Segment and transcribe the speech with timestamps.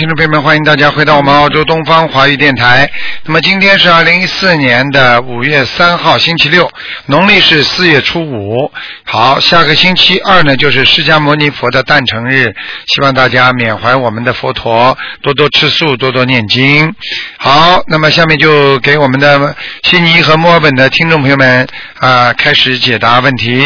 [0.00, 2.90] 听众朋友们，欢迎大家回到我们澳洲东方华语电台。
[3.24, 6.72] 那么今天是二零一四年的五月三号，星期六，
[7.04, 8.72] 农历是四月初五。
[9.04, 12.46] 好，下个星期二呢，就是释迦牟尼佛的诞辰日，
[12.86, 16.90] 希望大家缅怀我们的佛陀，多多吃素，多多念经。
[17.36, 23.62] 好，那么下面就给我们的悉尼和墨尔本的听众朋友们啊、开始解答问题。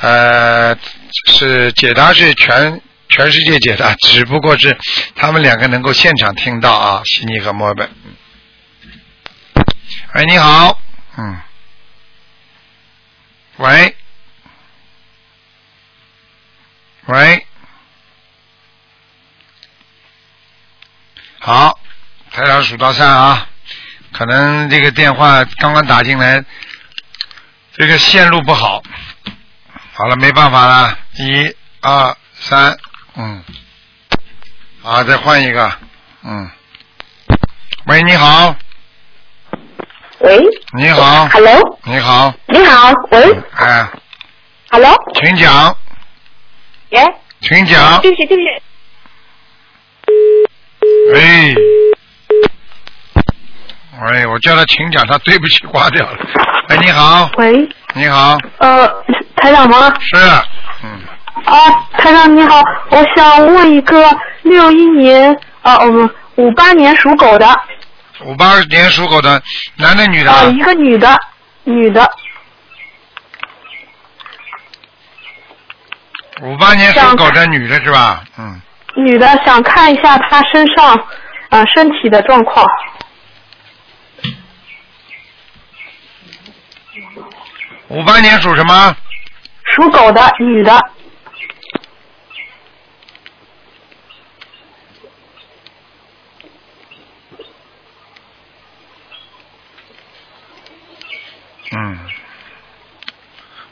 [0.00, 0.72] 呃，
[1.26, 4.78] 是解答是全全世界解答，只不过是
[5.14, 7.90] 他们两个能够现场听到啊，悉尼和墨尔本。
[10.14, 10.80] 喂，你好，
[11.16, 11.40] 嗯，
[13.56, 13.96] 喂，
[17.06, 17.46] 喂，
[21.38, 21.78] 好，
[22.30, 23.48] 台长数到三啊，
[24.12, 26.44] 可能这个电话刚刚打进来，
[27.72, 28.82] 这个线路不好，
[29.92, 32.76] 好了，没办法了，一二三，
[33.20, 33.42] 嗯，
[34.80, 35.72] 好，再换一个，
[36.22, 36.48] 嗯，
[37.86, 38.54] 喂，你好，
[40.20, 40.38] 喂。
[40.74, 43.36] 你好，，Hello，你好，你好，喂。
[43.56, 43.88] 哎
[44.70, 45.76] ，，Hello，请讲，
[46.90, 47.04] 耶，
[47.40, 48.48] 请讲，对不起，对不起，
[51.16, 51.54] 哎，
[54.12, 56.18] 喂，我叫他请讲，他对不起挂掉了。
[56.68, 58.86] 哎，你好，喂，你好，呃，
[59.34, 59.92] 台长吗？
[60.00, 60.16] 是，
[60.84, 61.00] 嗯，
[61.44, 64.04] 啊，台长你好，我想问一个
[64.42, 67.54] 六一年啊，我们五八年属狗的啊，
[68.24, 69.42] 五八年属狗的，
[69.76, 70.30] 男的女的？
[70.30, 71.18] 啊一个女的，
[71.64, 72.10] 女的，
[76.42, 78.22] 五八年属狗的女的是吧？
[78.38, 78.60] 嗯，
[78.96, 80.94] 女的，想看一下她身上
[81.50, 82.66] 啊身体的状况。
[87.88, 88.94] 五八年属什么？
[89.64, 90.78] 属狗的女的，
[101.80, 101.98] 嗯，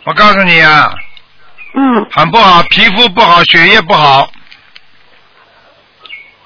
[0.04, 0.94] 我告诉你啊，
[1.74, 4.30] 嗯，很不好，皮肤不好，血液不好，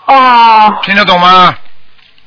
[0.06, 0.78] 哦。
[0.82, 1.54] 听得懂吗？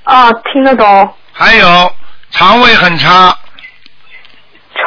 [0.04, 1.96] 啊，听得懂，还有
[2.30, 3.36] 肠胃很差，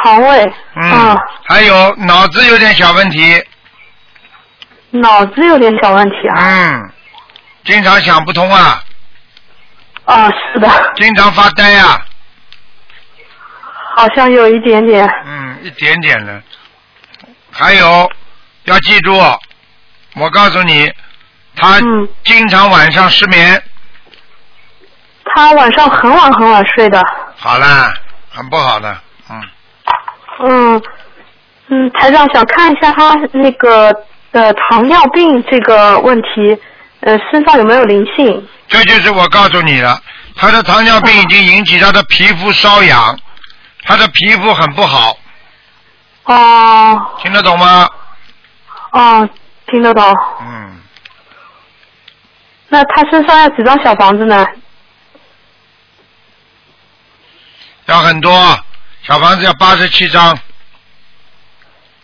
[0.01, 1.17] 肠胃，嗯，啊。
[1.49, 3.43] 还有脑子有点小问题，
[4.91, 6.35] 脑子有点小问题啊。
[6.39, 6.91] 嗯，
[7.65, 8.81] 经常想不通啊，
[10.05, 11.99] 啊，是的，经常发呆啊，
[13.97, 15.09] 好像有一点点。
[15.25, 16.39] 嗯，一点点的。
[17.51, 18.09] 还有
[18.65, 19.17] 要记住，
[20.15, 20.91] 我告诉你，
[21.55, 23.61] 他嗯，经常晚上失眠，
[25.25, 27.03] 他晚上很晚很晚睡的。
[27.35, 27.91] 好啦，
[28.29, 28.95] 很不好的，
[29.31, 29.41] 嗯，
[30.41, 30.81] 嗯
[31.69, 33.91] 嗯，台长想看一下他那个
[34.31, 36.55] 呃糖尿病这个问题，
[36.99, 38.47] 呃身上有没有灵性？
[38.67, 40.01] 这就是我告诉你的，
[40.35, 43.17] 他的糖尿病已经引起他的皮肤瘙痒，
[43.87, 45.17] 他的皮肤很不好，
[46.25, 47.87] 哦听得懂吗？
[48.91, 49.29] 哦，
[49.67, 50.03] 听得懂。
[50.41, 50.81] 嗯，
[52.67, 54.45] 那他身上要几张小房子呢？
[57.85, 58.31] 要很多，
[59.03, 60.37] 小房子要八十七张，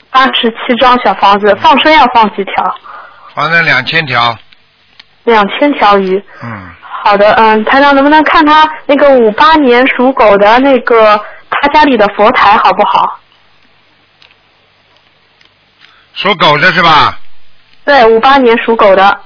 [0.10, 2.76] 八十七张小房子，放生要放几条？
[3.36, 4.34] 放生两千条，
[5.26, 6.24] 两千条鱼。
[6.42, 6.70] 嗯，
[7.04, 11.20] 好的，嗯，台长能不能看他那个五八年属狗的那个
[11.62, 13.20] 他家里的佛台好不好？
[16.16, 17.20] 属狗的是吧？
[17.86, 19.22] 对，五八年属狗的。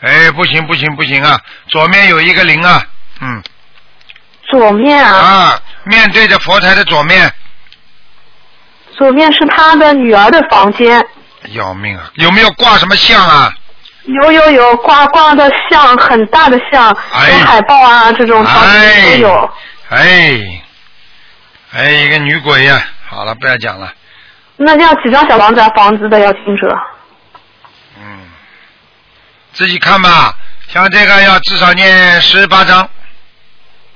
[0.00, 2.86] 哎，不行不行不行啊，左面有一个零啊，
[3.22, 3.42] 嗯，
[4.42, 7.32] 左面啊，啊，面对着佛台的左面，
[8.96, 11.04] 左面是他的女儿的房间，
[11.52, 12.10] 要命啊！
[12.16, 13.50] 有没有挂什么像啊？
[14.04, 19.50] 有有有挂挂的像很大的像，哎有海报啊这种房间都有。
[19.88, 20.40] 哎，
[21.72, 23.92] 哎，一个女鬼呀、好了，不要讲了。
[24.56, 25.68] 那要几张小房子啊？
[25.70, 26.78] 房子的要听者。
[27.98, 28.20] 嗯，
[29.52, 30.34] 自己看吧。
[30.68, 32.88] 像这个要至少念十八张。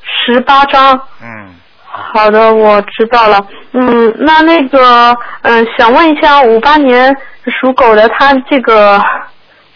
[0.03, 1.01] 十八张。
[1.23, 1.55] 嗯，
[2.13, 3.41] 好的，我知道了。
[3.73, 7.15] 嗯，那那个，嗯、想问一下，五八年
[7.61, 9.03] 属狗的他这个，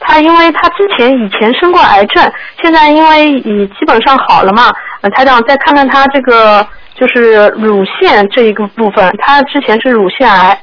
[0.05, 4.71] 他因为他之前以前生过癌症，现在因为已基本上好了嘛，
[5.01, 10.63] 呃，台长再看看他这个就是乳腺这一个部分，他之前是乳腺癌，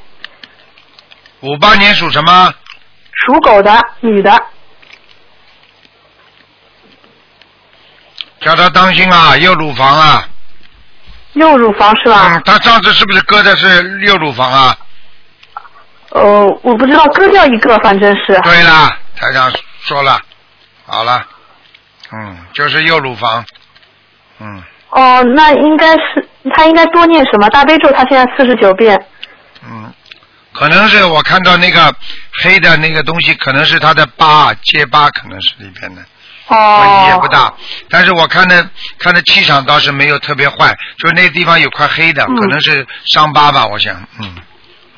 [1.41, 2.53] 五八年属什么？
[3.25, 4.31] 属狗的女的，
[8.39, 10.27] 叫他当心啊，右乳房啊。
[11.33, 12.33] 右乳房是吧？
[12.33, 14.75] 嗯，他上次是不是割的是右乳房啊？
[16.11, 18.39] 呃，我不知道割掉一个，反正是。
[18.43, 19.51] 对了，台长
[19.81, 20.19] 说了，
[20.85, 21.25] 好了，
[22.11, 23.45] 嗯，就是右乳房，
[24.39, 27.91] 嗯哦，那应该是他应该多念什么大悲咒？
[27.91, 28.99] 他现在四十九遍。
[29.63, 29.93] 嗯，
[30.53, 31.93] 可能是我看到那个
[32.41, 36.01] 黑的那个东西，可能是他的疤结疤，可能是里边的。
[36.47, 36.79] 哦。
[36.79, 37.53] 问题也不大，
[37.89, 38.67] 但是我看的
[38.97, 44.35] 看的气场倒是没有特别坏，就是那个地方有块黑的，嗯可能是伤疤吧，我想，嗯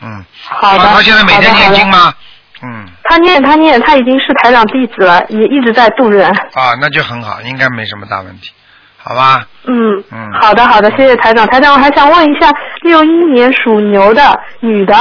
[0.02, 0.26] 嗯。
[0.44, 0.84] 好的。
[0.84, 1.88] 啊他现在每天念经？
[1.90, 2.14] 吗？
[2.62, 6.30] 嗯，他念，他念，他已经是台长弟子了，也一直在度人。
[6.30, 8.52] 啊，那就很好，应该没什么大问题，
[8.98, 9.46] 好吧？
[9.66, 11.46] 嗯，嗯好的好的，谢谢台长。
[11.48, 12.50] 台长，我还想问一下，
[12.84, 14.94] 六一年属牛的女的，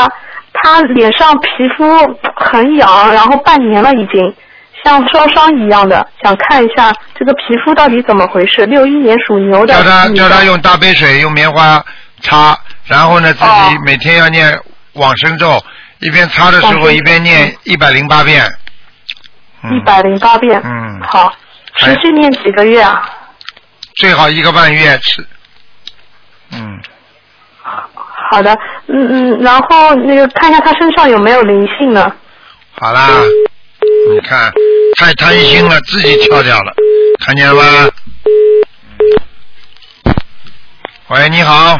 [0.52, 1.84] 她脸上皮肤
[2.36, 4.34] 很痒，然后半年了已经，
[4.84, 8.66] 像烧伤一样的，想看一下这个皮肤到底怎么回事。
[8.66, 11.84] 六一年属牛的叫她叫她用大杯水用棉花
[12.22, 14.58] 擦，然后呢自己哦每天要念
[14.94, 15.62] 往生咒，
[16.00, 18.44] 一边擦的时候一边念一百零八遍。
[19.62, 20.60] 嗯一百零八遍。
[20.64, 21.32] 嗯好，
[21.76, 23.08] 持续念几个月啊？
[23.96, 25.26] 最好一个半月吃。
[26.52, 26.80] 嗯，
[28.30, 28.52] 好的，
[28.86, 32.10] 嗯嗯，然后那个看一下他身上有没有灵性呢？
[32.72, 33.08] 好啦，
[34.10, 34.50] 你看
[34.96, 36.72] 太贪心了，自己跳掉了，
[37.24, 37.90] 看见了吗？
[41.08, 41.78] 喂，你好，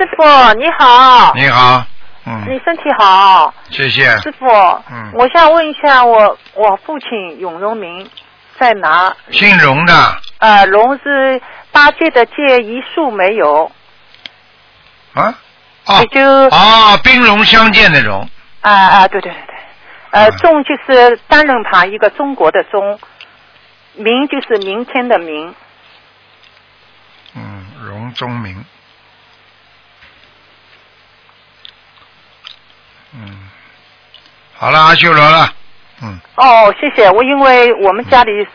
[0.00, 0.24] 师傅
[0.54, 1.84] 你好，你好，
[2.24, 4.16] 嗯，你身体好，谢谢。
[4.20, 4.46] 师傅，
[4.90, 5.12] 嗯。
[5.12, 8.08] 我想问一下我我父亲永荣明
[8.58, 9.14] 在哪？
[9.30, 9.92] 姓荣的。
[10.38, 11.38] 呃，荣是
[11.70, 13.70] 八戒的戒，一竖没有，
[15.12, 15.34] 啊？
[15.84, 16.00] 哦。
[16.00, 18.26] 也就哦，兵戎相见的荣，
[18.62, 19.42] 啊啊，对对对。
[19.46, 19.54] 对，
[20.12, 22.98] 呃，嗯中就是单人旁一个中国的中，
[23.96, 25.54] 明就是明天的明，
[27.36, 28.64] 嗯，荣中明，
[33.14, 33.48] 嗯，
[34.56, 35.52] 好了，阿修罗了，
[36.02, 36.18] 嗯。
[36.36, 38.46] 哦，谢谢，我因为我们家里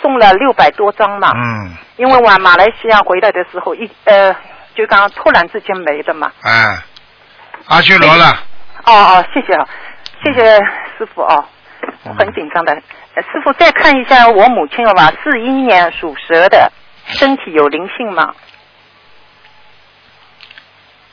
[0.00, 4.34] 送了六百多张嘛，嗯，因为我马来西亚回来的时候一呃，
[4.74, 6.32] 就刚突然之间没的嘛。
[6.42, 6.82] 哎，
[7.66, 8.30] 阿修罗了，
[8.84, 9.66] 哦哦，谢谢啊，
[10.24, 10.56] 谢谢
[10.96, 11.44] 师傅哦，
[12.04, 12.72] 我很紧张的。
[13.14, 16.70] 呃师傅再看一下我母亲了吧，四一年属蛇的，
[17.06, 18.32] 身体有灵性吗？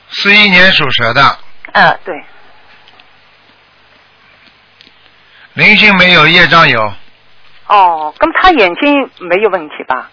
[0.08, 1.20] 四一年属蛇的，
[1.72, 2.14] 嗯、对，
[5.56, 6.80] 灵性没有，业障有，
[7.66, 10.10] 哦，那么他眼睛没有问题吧？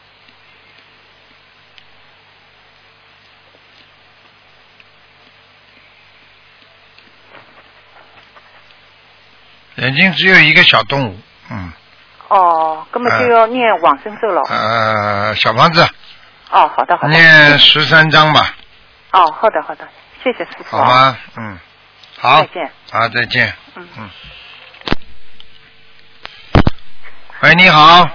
[9.75, 11.19] 眼睛只有一个小动物，
[11.51, 11.73] 嗯，
[12.29, 14.41] 哦，根本就要念往生咒了。
[14.49, 15.85] 呃，小房子
[16.51, 17.09] 哦，好的好的。
[17.09, 18.55] 念十三章吧，
[19.11, 19.85] 哦，好的好的，
[20.23, 20.77] 谢谢师傅。
[20.77, 20.85] 好？
[20.85, 21.17] 吗？
[21.35, 21.59] 嗯，
[22.17, 22.71] 好再，见。
[22.91, 23.53] 好，再见。
[23.75, 24.09] 嗯嗯。
[27.43, 28.09] 喂，你好，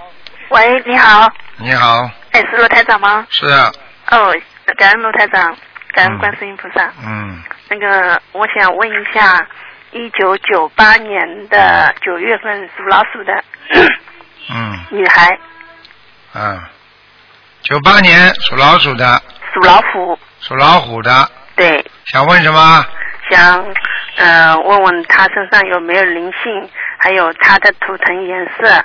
[0.48, 3.26] 喂，你好，你好，哎，是罗台长吗？
[3.28, 3.70] 是啊，
[4.10, 4.34] 哦，
[4.78, 5.54] 感恩罗台长，
[5.92, 6.90] 感嗯恩观世音菩萨。
[7.06, 9.46] 嗯，那个，我想问一下，
[9.90, 13.44] 一九九八年的九月份属老鼠的
[14.49, 15.38] 嗯， 女孩，
[16.35, 16.58] 嗯，
[17.61, 22.82] 九八年属老鼠的，属老虎，属老虎的，对，想问什么？
[23.30, 23.62] 想
[24.16, 28.82] 呃问问她身上有没有灵性，还有她的图腾颜色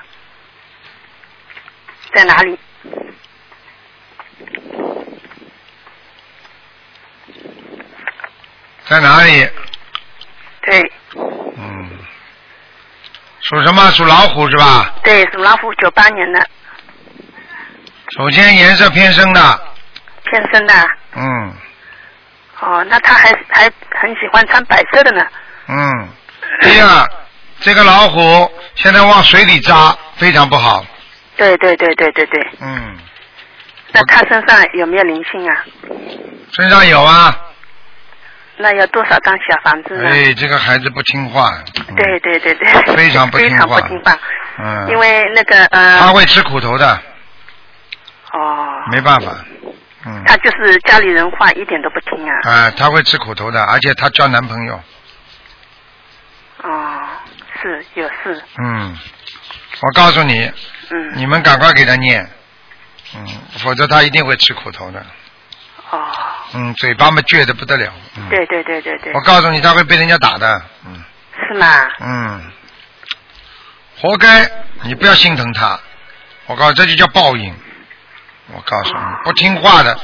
[2.14, 2.60] 在哪里？
[8.86, 9.50] 在哪里？
[10.66, 11.90] 对嗯，
[13.42, 13.90] 属什么？
[13.92, 14.94] 属老虎是吧？
[15.04, 16.48] 对，属老虎，九八年的，
[18.18, 19.74] 首先颜色偏深的，
[20.24, 20.74] 偏深的。
[21.16, 21.54] 嗯
[22.60, 23.64] 哦，那他还还
[24.00, 25.26] 很喜欢穿白色的呢。
[25.68, 26.10] 嗯。
[26.62, 27.10] 第二，
[27.60, 30.86] 这个老虎现在往水里扎，非常不好。
[31.38, 32.48] 对对对对对对。
[32.62, 32.98] 嗯，
[33.92, 35.66] 那他身上有没有灵性啊？
[36.52, 37.36] 身上有啊。
[38.58, 40.08] 那要多少张小房子呢？
[40.10, 41.52] 哎，这个孩子不听话。
[41.90, 42.96] 嗯对对对对。
[42.96, 44.20] 非常不听话非常不听话。
[44.60, 44.90] 嗯。
[44.90, 46.00] 因为那个呃。
[46.00, 47.02] 他会吃苦头的，
[48.32, 48.84] 哦。
[48.92, 49.34] 没办法。
[50.06, 50.24] 嗯。
[50.28, 52.50] 他就是家里人话一点都不听啊。
[52.50, 54.80] 啊，他会吃苦头的，而且他交男朋友。
[56.64, 57.02] 哦，
[57.62, 58.42] 是有事。
[58.64, 58.96] 嗯，
[59.82, 60.50] 我告诉你，
[60.90, 61.14] 嗯。
[61.16, 62.30] 你们赶快给他念，
[63.16, 63.28] 嗯，
[63.60, 65.06] 否则他一定会吃苦头的。
[65.92, 66.08] 哦。
[66.54, 67.92] 嗯，嘴巴嘛倔的不得了。
[68.18, 68.30] 嗯。
[68.30, 69.22] 对对对对对我。
[69.22, 70.62] 告诉你，他会被人家打的。
[70.86, 71.04] 嗯
[71.48, 71.68] 是吗？
[72.00, 72.52] 嗯，
[74.00, 74.50] 活该！
[74.84, 75.80] 你不要心疼他。
[76.46, 77.54] 我告诉你，这就叫报应。
[78.54, 80.00] 我告诉你，不听话的，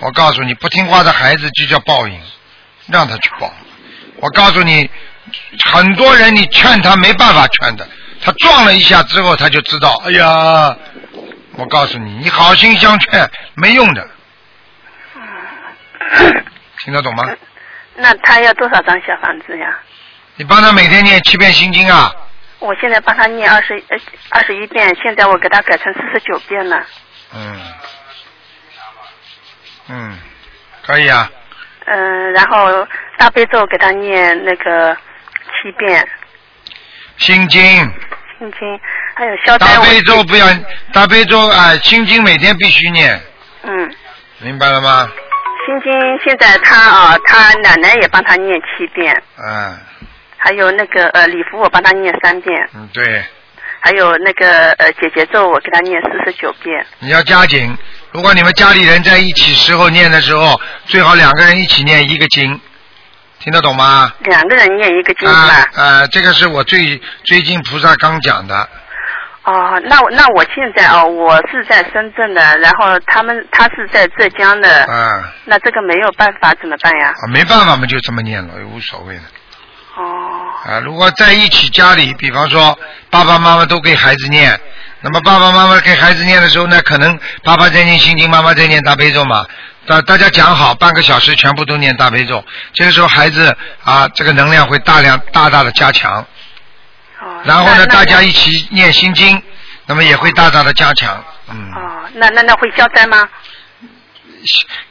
[0.00, 2.20] 我告诉你，不听话的孩子就叫报应，
[2.86, 3.52] 让他去报。
[4.16, 4.90] 我告诉你，
[5.70, 7.86] 很多人你劝他没办法劝的，
[8.22, 10.76] 他撞了一下之后他就知道，哎呀，
[11.56, 14.08] 我告诉你，你好心相劝没用的，
[16.78, 17.24] 听得懂吗？
[17.96, 19.78] 那他要多少张小房子呀？
[20.36, 22.14] 你帮他每天念七遍心经啊，
[22.60, 23.98] 我现在帮他念二十呃
[24.30, 26.82] 二十一遍，现在我给他改成四十九遍了。
[27.34, 27.60] 嗯，
[29.88, 30.18] 嗯，
[30.86, 31.30] 可以啊，
[31.86, 32.86] 嗯，然后
[33.18, 36.08] 大悲咒给他念那个七遍
[37.20, 37.62] 心经。
[38.38, 38.80] 心经，
[39.14, 40.46] 还有消灾大我悲咒不要，
[40.94, 43.20] 大悲咒啊，心经每天必须念，
[43.62, 43.94] 嗯，
[44.38, 45.06] 明白了吗？
[45.66, 45.92] 心经
[46.24, 49.78] 现在他啊，他奶奶也帮他念七遍，嗯
[50.38, 53.22] 还有那个呃礼服我帮他念三遍，嗯，对，
[53.80, 56.84] 还有那个呃姐姐咒我给他念四十九遍。
[57.00, 57.76] 你要加紧。
[58.12, 62.58] 如果你们家里人在一起时候念的时候，最好两个人一起念一个经，
[63.40, 64.12] 听得懂吗？
[64.20, 65.66] 两个人念一个经吧？
[65.74, 68.68] 呃，这个是我最最近菩萨刚讲的，
[69.44, 77.08] 哦，那我那我现在哦，我是在深圳的，然后他们他是在浙江的，啊那这个没有办法怎么办呀？
[77.08, 79.22] 啊，没办法嘛，就这么念了，也无所谓的。
[79.96, 82.78] 哦，啊，如果在一起家里，比方说
[83.08, 84.60] 爸爸妈妈都给孩子念，
[85.00, 89.46] 那么爸爸妈妈给孩子念的时候呢，可能爸爸在念心经，妈妈在念大悲咒嘛。
[89.86, 92.44] 大大家讲好，半个小时全部都念大悲咒，
[92.74, 96.24] 这个时候孩子啊，这个能量会大量大大的加强。
[97.20, 99.42] 哦，然后呢，大家一起念心经，
[99.86, 101.22] 那么也会大大的加强。
[101.48, 103.28] 嗯，哦，那那那会消灾吗？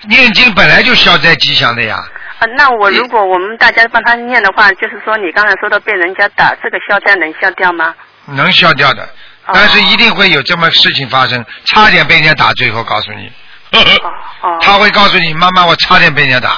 [0.08, 1.98] 念经本来就消灾吉祥的呀。
[2.40, 7.94] 啊，那我如果我们大家帮他念的话，就是说你刚才说的被人家打，这个消灾能消掉吗？
[8.26, 9.04] 能消掉的，
[9.46, 13.32] 哦但是一定会有这么事情发生，差点被人家打，最后告诉你，
[13.72, 14.60] 哦哦。
[14.62, 16.50] 他会告诉你，妈妈，我差点被人家打，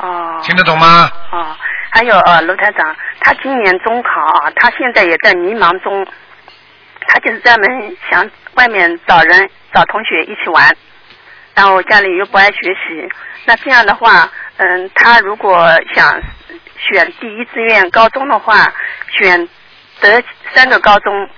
[0.00, 0.40] 哦。
[0.44, 1.10] 听得懂吗？
[1.32, 1.56] 哦，
[1.90, 4.08] 还有呃，卢台长，他今年中考
[4.42, 6.06] 啊，他现在也在迷茫中，
[7.08, 10.76] 他就是专门想外面找人找同学一起玩，
[11.54, 13.08] 然后家里又不爱学习，
[13.46, 14.28] 那这样的话，
[14.58, 16.20] 嗯，他如果想
[16.78, 18.72] 选第一志愿高中的话，
[19.10, 19.48] 选
[20.00, 20.22] 得
[20.54, 21.28] 三个高中，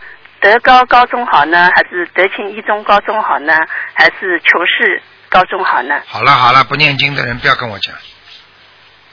[0.40, 3.52] 德高高中好呢，还是德庆一中高中好呢，
[3.94, 6.00] 还是求是高中好呢？
[6.06, 7.94] 好了好了，不念经的人不要跟我讲，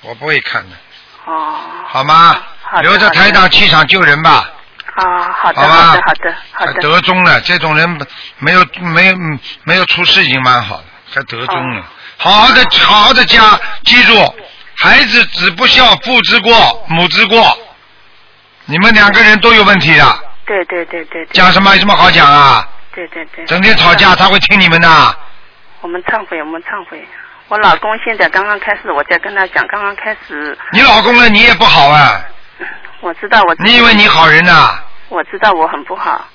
[0.02, 0.76] 我不会看的，
[1.26, 2.38] 哦，好吗？
[2.82, 4.50] 留着台长气场救人吧，
[4.96, 6.82] 啊，好的，好好的，好的，好还的。
[6.82, 7.90] 得中了，这种人
[8.40, 11.84] 没有没有嗯没有出事已经蛮好了，还德中了，
[12.18, 14.36] 好好的好好的家，记住，
[14.78, 17.58] 孩子子不孝，父之过，母之过，
[18.66, 21.34] 你们两个人都有问题的，对对对对对。
[21.34, 22.68] 讲什么有什么好讲啊？
[22.94, 23.46] 对对对。
[23.46, 25.18] 整天吵架，他会听你们的。
[25.82, 27.06] 我们忏悔，我们忏悔。
[27.48, 31.30] 我老公现在刚刚开始，我在跟他讲，刚刚开始，你老公呢？
[31.30, 32.24] 你也不好啊！
[33.02, 33.56] 我知道我。
[33.60, 36.28] 你以为你好人呐、我知道我很不好。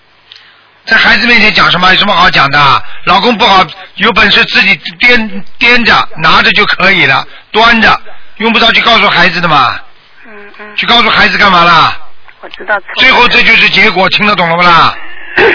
[0.85, 1.91] 在孩子面前讲什么？
[1.91, 2.83] 有什么好讲的？
[3.07, 8.01] 老公不好，有本事自己掂掂着拿着就可以了，端着，
[8.37, 9.81] 用不着去告诉孩子的嘛。
[10.27, 10.77] 嗯嗯。
[10.77, 11.97] 去告诉孩子干嘛啦？
[12.41, 12.95] 我知道错了。
[12.97, 14.95] 最后这就是结果，听得懂了不啦？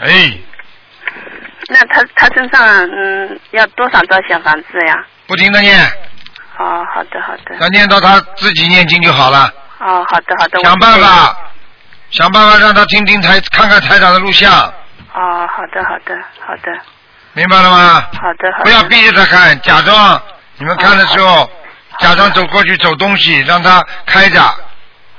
[0.00, 0.32] 哎，
[1.68, 4.94] 那他他身上嗯要多少张小房子呀？
[5.26, 5.80] 不停的念，
[6.58, 7.56] 哦，好的好的。
[7.60, 9.50] 要念到他自己念经就好了。
[9.78, 10.60] 哦，好的好的。
[10.62, 11.36] 想办法，
[12.10, 14.52] 想办法让他听听台，看看台长的录像，
[15.14, 16.72] 哦，好的好的好的
[17.32, 18.00] 明白了吗？
[18.20, 18.64] 好的好的。
[18.64, 20.20] 不要逼着他看，假装
[20.58, 21.48] 你们看的时候，
[21.98, 24.40] 假装走过去走东西，让他开着，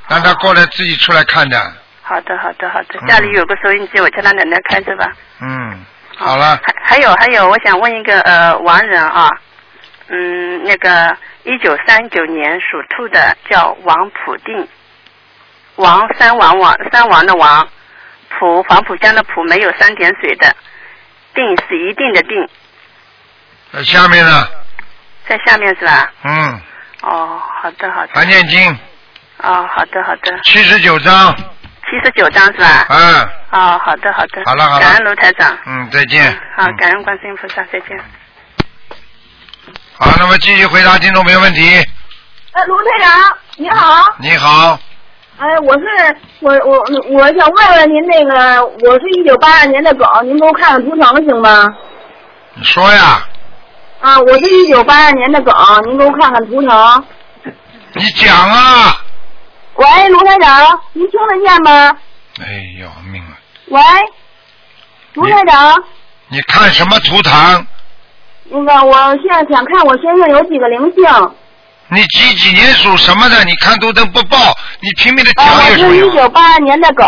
[0.08, 1.58] 让他过来自己出来看的。
[2.02, 3.00] 好的好的好的。
[3.02, 5.12] 嗯，家里有个收音机，我叫他奶奶开着吧。
[5.42, 5.86] 嗯，
[6.18, 6.38] 好。
[6.38, 9.30] 了，还还有还有，我想问一个呃亡人啊，
[10.10, 14.68] 嗯，那个一九三九年属兔的叫王普定，
[15.78, 17.68] 王三王王三王的王，
[18.30, 20.56] 普黄浦江的浦没有三点水的，
[21.34, 22.48] 定是一定的定，
[23.72, 24.48] 那下面呢，
[25.28, 26.12] 在下面是吧？
[26.24, 26.62] 嗯，
[27.02, 28.10] 哦，好的好的。
[28.14, 28.72] 还念经，
[29.44, 32.86] 哦，好的好的，七十九章，七十九张是吧？
[32.90, 34.42] 嗯哦，好的好的。
[34.46, 35.58] 好了好了感恩卢台长。
[35.66, 36.32] 嗯，再见。
[36.56, 37.98] 好，嗯感恩观世音菩萨，再见。
[39.98, 41.78] 好，那么继续回答听众朋友问题。
[42.52, 44.16] 哎，卢台长，你好。
[44.20, 44.80] 你好，
[45.38, 46.78] 哎，我是我我
[47.10, 51.66] 我想问问您那个，我是一九八二年的狗，您给我看看图腾行吗？
[52.54, 53.22] 你说呀，
[54.02, 55.52] 啊，我是一九八二年的狗，
[55.86, 57.06] 您给我看看图腾。
[57.94, 59.02] 你讲啊。
[59.76, 61.98] 喂，卢台长，您听得见吗？
[62.40, 62.46] 哎
[62.80, 63.38] 呦命啊，
[63.68, 63.82] 喂，
[65.14, 65.84] 卢台长，
[66.30, 67.68] 你看什么图腾？
[68.46, 71.36] 那个我现在想看我身上有几个灵性。
[71.88, 73.44] 你几几年属什么的？
[73.44, 74.38] 你看图腾不报，
[74.80, 76.16] 你拼命的啊，讲我是一有什么用？
[76.16, 77.06] 九八二年的狗。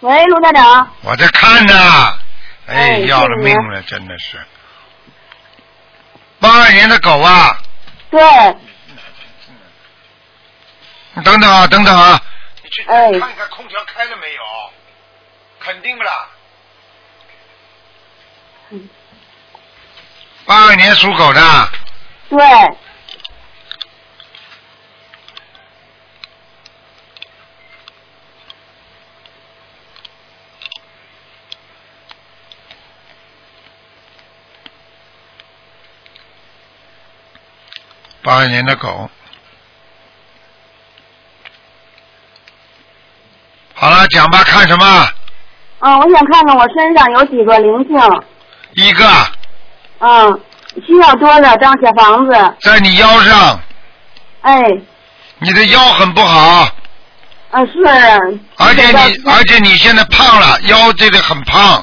[0.00, 0.90] 喂，卢台长。
[1.02, 1.74] 我在看呢，
[2.68, 4.38] 哎，哎要了命了，真的是。
[6.38, 7.58] 八二年的狗啊，
[8.10, 8.20] 对，
[11.14, 12.22] 你等等啊，等等啊，
[12.62, 14.42] 你去哎看看空调开了没有？
[15.58, 16.28] 肯定不啦。
[18.70, 18.88] 嗯
[20.46, 21.68] 八二年属狗的，
[22.30, 22.38] 对，
[38.28, 39.08] 八二年的狗。
[43.72, 45.08] 好了，讲吧，看什么？
[45.78, 48.22] 嗯，我想看看我身上有几个灵性，
[48.74, 49.08] 一个。
[50.00, 50.40] 嗯，
[50.86, 52.32] 需要多少张小房子？
[52.60, 53.58] 在你腰上，
[54.42, 54.62] 哎，
[55.38, 56.68] 你的腰很不好，
[57.50, 57.82] 啊是，
[58.58, 61.82] 而且你而且你现在胖了，腰这里很胖。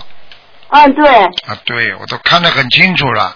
[0.67, 3.35] 啊对，啊，对我都看得很清楚了。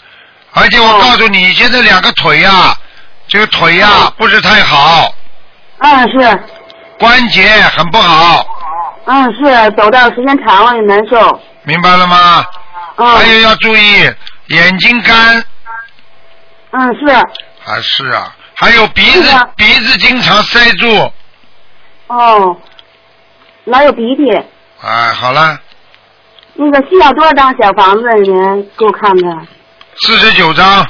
[0.54, 1.00] 而且我哦。
[1.02, 2.76] 告诉你，你现在两个腿呀、
[3.30, 5.14] 这个腿呀、哦不是太好，
[5.80, 6.44] 嗯是，
[7.00, 8.44] 关节很不好，
[9.06, 12.44] 嗯是，走道时间长了也难受，明白了吗？
[12.98, 13.16] 嗯。
[13.18, 14.12] 还有嗯要注意
[14.48, 15.44] 眼睛干。
[16.72, 21.12] 嗯是，啊，是啊，还有鼻子鼻子经常塞住，
[22.08, 22.58] 哦，
[23.66, 24.36] 老有鼻涕，
[24.82, 25.60] 哎，好了，
[26.56, 28.04] 那个需要多少张小房子？
[28.24, 28.34] 您
[28.78, 29.48] 给我看看。
[30.02, 30.86] 四十九章，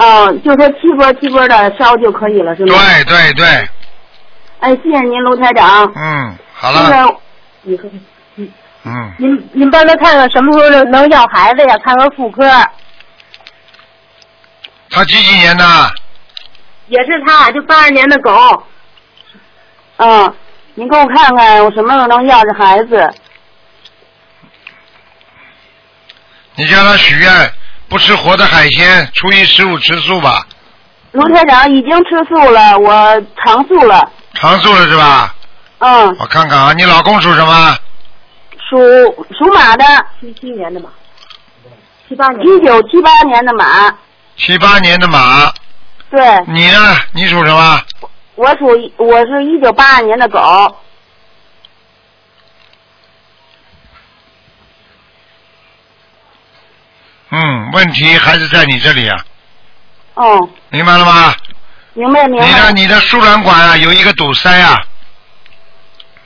[0.00, 2.74] 哦，就说七波七波的烧就可以了，是吗？。
[2.74, 3.46] 对对对，
[4.60, 5.92] 哎，谢谢您，卢台长。
[5.94, 7.20] 嗯，好那了，个，
[7.62, 7.90] 你说，
[8.84, 11.76] 嗯，您您帮他看看什么时候能要孩子呀？
[11.84, 12.42] 看看妇科。
[14.88, 15.64] 他几几年的？
[16.88, 18.64] 也是他，就八二年的狗。
[19.98, 20.34] 嗯，
[20.76, 23.14] 您给我看看，我什么时候能要这孩子？
[26.54, 27.30] 你叫他许愿，
[27.90, 30.46] 不吃活的海鲜，初一十五吃素吧，
[31.10, 34.08] 卢台长已经吃素了，我长素了。
[34.34, 35.34] 长素了是吧？
[35.80, 37.76] 嗯，我看看啊，你老公属什么？
[38.70, 38.78] 属
[39.36, 39.84] 属马的。
[40.20, 40.88] 七七年的马，
[42.08, 42.46] 七八年。
[42.46, 43.92] 一九七八年的马。
[44.36, 45.52] 七八年的马。
[46.10, 46.96] 对，你呢？
[47.12, 47.80] 你属什么？
[48.36, 48.66] 我属
[48.98, 50.38] 我是一九八二年的狗。
[57.30, 59.16] 嗯，问题还是在你这里啊，
[60.14, 61.34] 哦，明白了吗？
[61.94, 62.72] 明白明白你的白。
[62.72, 64.76] 你的输卵管啊有一个堵塞啊，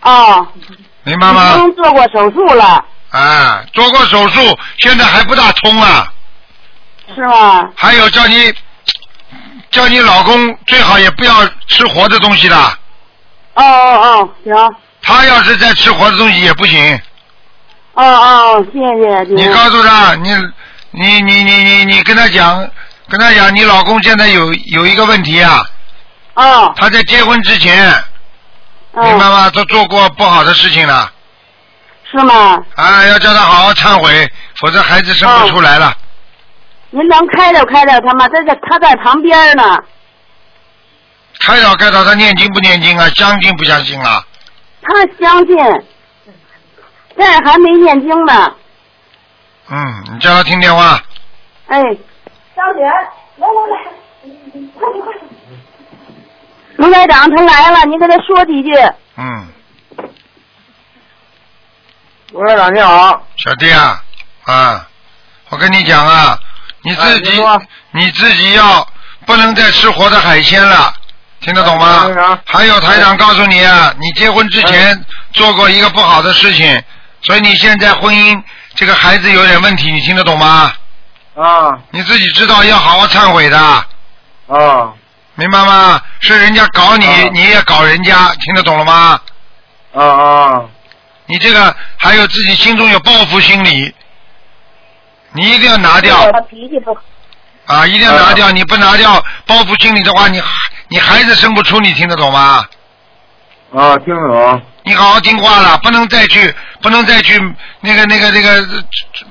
[0.03, 0.47] 哦，
[1.03, 1.61] 明白吗已？
[1.61, 6.11] 经做过手术了，啊，做过手术，现在还不大通啊。
[7.15, 7.69] 是吗？
[7.77, 8.53] 还有叫你
[9.71, 12.57] 叫你老公最好也不要吃活的东西的，
[13.55, 14.77] 哦哦哦，行。
[15.03, 17.01] 他要是再吃活的东西也不行。
[17.93, 19.43] 哦哦，谢谢你。
[19.43, 20.31] 你告诉他，你
[20.97, 22.71] 你你你你你跟他讲，
[23.09, 25.61] 跟他讲，你老公现在有有一个问题啊，
[26.35, 27.85] 哦，他在结婚之前，
[28.93, 29.51] 明白嗯，吗？
[29.51, 31.11] 都做过不好的事情了，
[32.09, 32.65] 是吗？
[32.77, 34.31] 啊，要叫他好好忏悔，
[34.61, 35.93] 否则孩子生不出来了。
[36.91, 38.29] 您能开导开导他吗？
[38.29, 39.79] 他在他在旁边呢。
[41.41, 43.09] 开导开导他念经不念经啊？
[43.17, 44.25] 相信不相信啊？
[44.81, 45.57] 他相信，
[47.17, 48.55] 但是还没念经呢。
[49.69, 51.03] 嗯，你叫他听电话。
[51.69, 51.81] 哎，
[52.55, 52.83] 小姐，
[53.37, 53.77] 来来来，
[54.79, 55.25] 快点快点。
[56.77, 58.71] 卢台长，他来了，您跟他说几句。
[59.17, 59.49] 嗯，
[62.33, 64.03] 卢台长你好，小弟啊，
[64.45, 64.87] 啊，
[65.49, 66.39] 我跟你讲啊，
[66.83, 67.41] 你自己、
[67.93, 68.87] 你自己要
[69.25, 70.93] 不能再吃活的海鲜了，
[71.41, 72.39] 听得懂吗？
[72.45, 76.83] 还有台长告诉你啊，你结婚之前做过一个不好的事情，
[77.23, 78.43] 所以你现在婚姻
[78.75, 80.73] 这个孩子有点问题，你听得懂吗？
[81.37, 84.93] 啊你自己知道要好好忏悔的，啊
[85.35, 86.01] 明白吗？
[86.21, 89.21] 是人家搞你，啊你也搞人家，听得懂了吗？
[89.95, 90.63] 啊啊
[91.27, 93.95] 你这个还有自己心中有报复心理，
[95.33, 97.01] 你一定要拿掉他脾气不好。
[97.67, 97.87] 啊！
[97.87, 100.43] 一定要拿掉，你不拿掉报复心理的话，你
[100.89, 102.63] 你孩子生不出，你听得懂吗？
[103.77, 104.63] 啊，听得懂。
[104.85, 107.41] 你好好听话了，不能再去，不能再去
[107.81, 108.85] 那个那个那个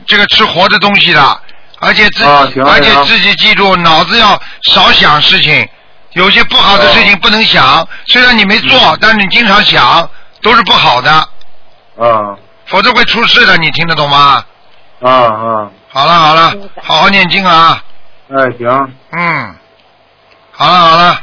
[0.05, 1.39] 这个吃活的东西了，
[1.79, 5.67] 而且自己、而且自己记住，脑子要少想事情，
[6.13, 7.87] 有些不好的事情不能想。
[8.07, 10.09] 虽然你没做，但是你经常想，
[10.41, 11.11] 都是不好的，
[11.97, 12.35] 啊。
[12.65, 13.57] 否则会出事的。
[13.57, 14.43] 你听得懂吗？
[15.01, 15.71] 啊啊。
[15.89, 17.81] 好了好了，好好念经啊。
[18.29, 19.55] 哎，行，嗯，
[20.51, 21.21] 好了好了，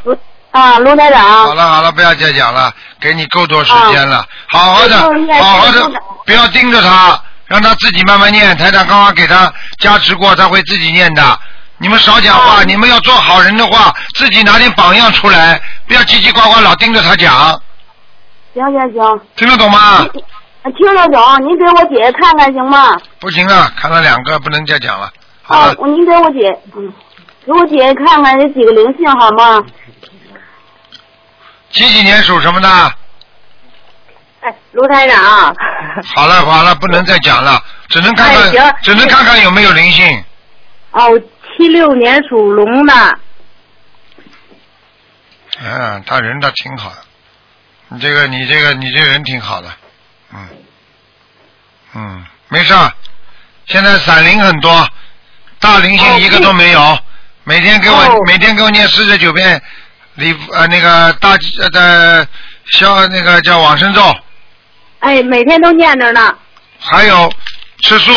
[0.53, 1.23] 啊，卢台长。
[1.23, 5.91] 好了好了，不要再讲了，给你够多时间了，好好的好好的，
[6.27, 8.57] 不要盯着他，让他自己慢慢念。
[8.57, 11.39] 台长刚刚给他加持过，他会自己念的。
[11.79, 17.33] 你们少讲话，你们要做好人的话，自己拿点榜样出来，不要叽叽呱呱老盯着他讲，
[18.53, 20.05] 行行行，听得懂吗？
[20.77, 22.95] 听得懂，您给我姐看看行吗？
[23.19, 25.11] 不行了，看了两个，不能再讲了。
[25.43, 26.93] 好了，，啊我您给我姐，嗯，
[27.47, 29.59] 给我姐看看这几个灵性好吗？
[31.71, 32.69] 几几年属什么的？
[34.41, 35.55] 哎，卢台长，
[36.17, 40.25] 好了好了，不能再讲了，只能看看，哎只能看看有没有灵性。
[40.93, 41.09] 哦，
[41.57, 43.19] 七六年属龙的，
[45.61, 46.97] 嗯，他人倒挺好的，
[47.89, 49.71] 你这个你这个你这个人挺好的，
[50.33, 50.49] 嗯
[51.95, 52.93] 嗯，没事儿。
[53.67, 54.89] 现在散灵很多，
[55.61, 56.99] 大灵性一个都没有。
[57.45, 59.61] 每天给我、哦每天给我念四十九遍
[60.14, 62.27] 礼呃那个大呃的
[62.70, 64.03] 消那个叫往生咒，
[65.01, 66.35] 哎，每天都念着呢。
[66.79, 67.33] 还有
[67.83, 68.12] 吃素，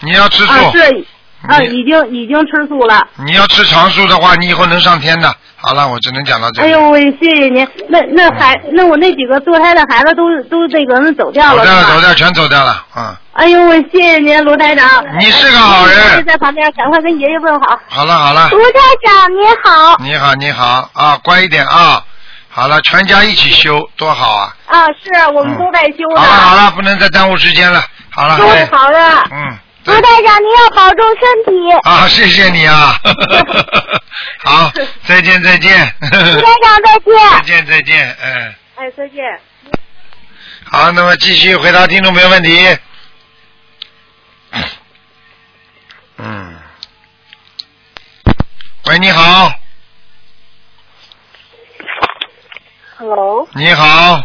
[0.00, 1.06] 你要吃素，啊，是，
[1.48, 3.06] 啊，已经已经吃素了。
[3.16, 5.36] 你要吃长素的话，你以后能上天的。
[5.66, 6.68] 好了，我只能讲到这里。
[6.68, 7.66] 哎呦喂，谢谢您。
[7.88, 13.16] 那那孩，那我那几个堕胎的孩子都都那个人走掉了，走掉了，走掉，全走掉了，嗯。
[13.32, 14.86] 哎呦喂，谢谢您，卢台长。
[15.18, 17.78] 你是个好人哎在旁边赶快跟爷爷问好。
[17.88, 19.96] 好了好了，卢台长你好。
[20.00, 22.02] 你好你好啊，乖一点啊。
[22.48, 24.54] 好了，全家一起修，多好啊！
[24.66, 26.20] 啊，是我们都在修呢。
[26.20, 27.82] 好了好了，不能再耽误时间了。
[28.10, 29.24] 好了，都哎好了。
[29.32, 31.70] 嗯，卢台长，您要保重身体。
[31.82, 32.94] 啊，谢谢你啊。
[34.44, 34.72] 好，
[35.06, 35.94] 再见再见。
[36.00, 37.66] 卢台长再见再见。
[37.66, 38.54] 再见，嗯。
[38.76, 39.40] 哎，再见。
[40.64, 42.78] 好，那么继续回答听众朋友问题。
[46.16, 46.56] 嗯。
[48.86, 49.52] 喂，你好
[52.98, 53.48] ，Hello。
[53.52, 54.22] 你好。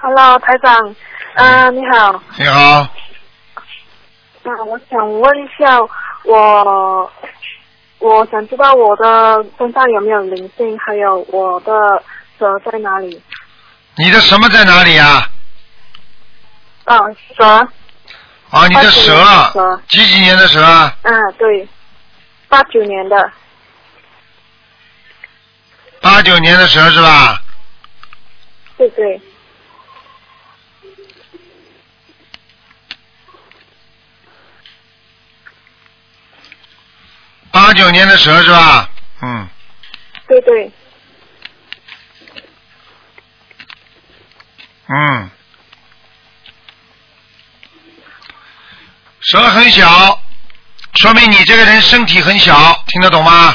[0.00, 0.94] Hello，台长，
[1.34, 2.88] 嗯、你好，你好，
[4.48, 5.78] 那我想问一下，
[6.24, 7.12] 我
[7.98, 11.70] 我想知道我的身上有没有灵性，还有我的
[12.38, 13.22] 蛇在哪里？
[13.96, 15.28] 你的什么在哪里啊？
[16.84, 16.96] 啊，
[17.36, 17.44] 蛇，
[18.48, 20.96] 啊，你的蛇啊蛇，几几年的蛇啊？
[21.02, 21.68] 嗯，对，
[22.48, 23.30] 八九年的，
[26.00, 27.42] 八九年的蛇是吧？
[28.78, 29.20] 对对，
[37.68, 38.88] 八九年的蛇是吧？
[39.20, 39.46] 嗯，
[40.26, 40.72] 对对，
[44.86, 45.30] 嗯，
[49.20, 50.18] 蛇很小，
[50.94, 53.54] 说明你这个人身体很小，听得懂吗？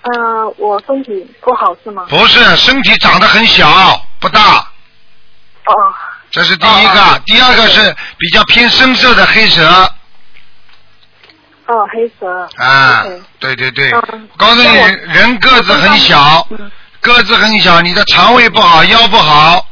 [0.00, 2.06] 嗯、我身体不好是吗？
[2.08, 4.40] 不是，身体长得很小，不大，
[5.66, 5.74] 哦，
[6.30, 7.22] 这是第一个。
[7.26, 9.94] 第二个是比较偏深色的黑蛇
[11.72, 13.02] 哦，黑蛇，啊
[13.38, 13.90] 对对对。
[13.92, 14.28] 嗯。
[14.36, 14.76] 告诉你，
[15.12, 19.66] 人个子很小，嗯个子很小，你的肠胃不好，腰不好，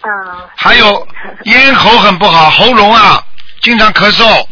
[0.00, 0.10] 啊，
[0.56, 1.06] 还有
[1.44, 3.22] 咽喉很不好，喉咙啊
[3.60, 4.46] 经常咳嗽，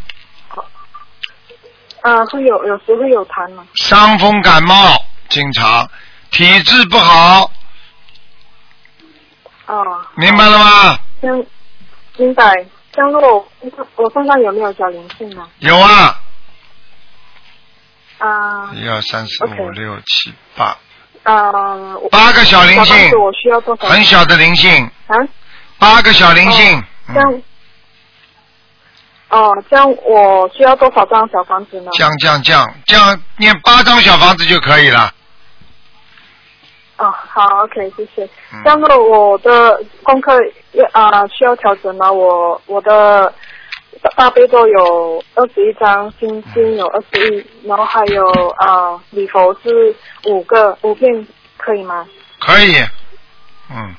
[2.03, 3.67] 啊，会有有时会有痰吗？
[3.75, 5.91] 伤风感冒经常，
[6.31, 7.51] 体质不好，
[9.67, 10.99] 哦，明白了吗？
[11.21, 11.47] 明
[12.17, 12.65] 明白。
[12.95, 13.47] 像我
[13.97, 15.47] 我身上有没有小灵性呢？
[15.59, 16.21] 有啊，
[18.19, 20.77] 啊一二三四五六七八，
[21.25, 21.53] 啊，
[22.11, 23.89] 八个小灵性我需要多少？
[23.89, 25.17] 很小的灵性，啊，
[25.79, 26.83] 八个小灵性。
[27.13, 27.43] 这样嗯，
[29.31, 31.91] 哦，这样我需要多少张小房子呢？
[31.93, 35.13] 降降降降，念八张小房子就可以了。
[37.05, 38.25] 哦，好，OK，谢谢。
[38.53, 40.33] 嗯这样子我的功课
[40.73, 42.11] 要啊、需要调整吗？
[42.11, 43.31] 我我的
[44.17, 48.25] 大悲咒有二十一张，心经有二十一，然后还有
[48.57, 49.95] 啊礼佛是
[50.29, 51.27] 五个五片，
[51.59, 52.07] 可以吗？
[52.41, 52.77] 可以。
[53.71, 53.95] 嗯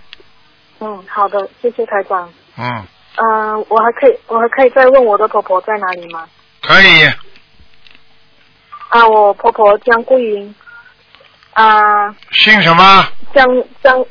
[0.80, 2.28] 嗯，好的，谢谢台长。
[2.58, 2.84] 嗯，
[3.18, 6.28] 嗯、我还可以，我还可以再问我的婆婆在哪里吗？
[6.64, 7.06] 可以。
[8.90, 10.56] 啊，我婆婆江桂英，
[11.56, 13.08] 啊，姓什么？
[13.34, 13.48] 江
[13.82, 14.06] 江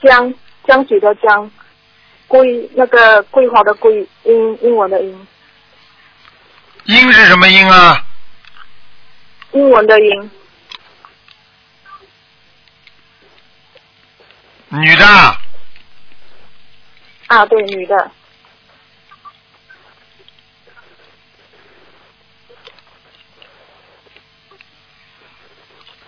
[0.00, 1.50] 江江水的江，
[2.28, 5.26] 桂那个桂花的桂，英英文的英，
[6.84, 8.04] 英是什么英啊？
[9.52, 10.30] 英文的英，
[14.68, 15.36] 女的啊。
[17.26, 18.10] 啊，对，女的，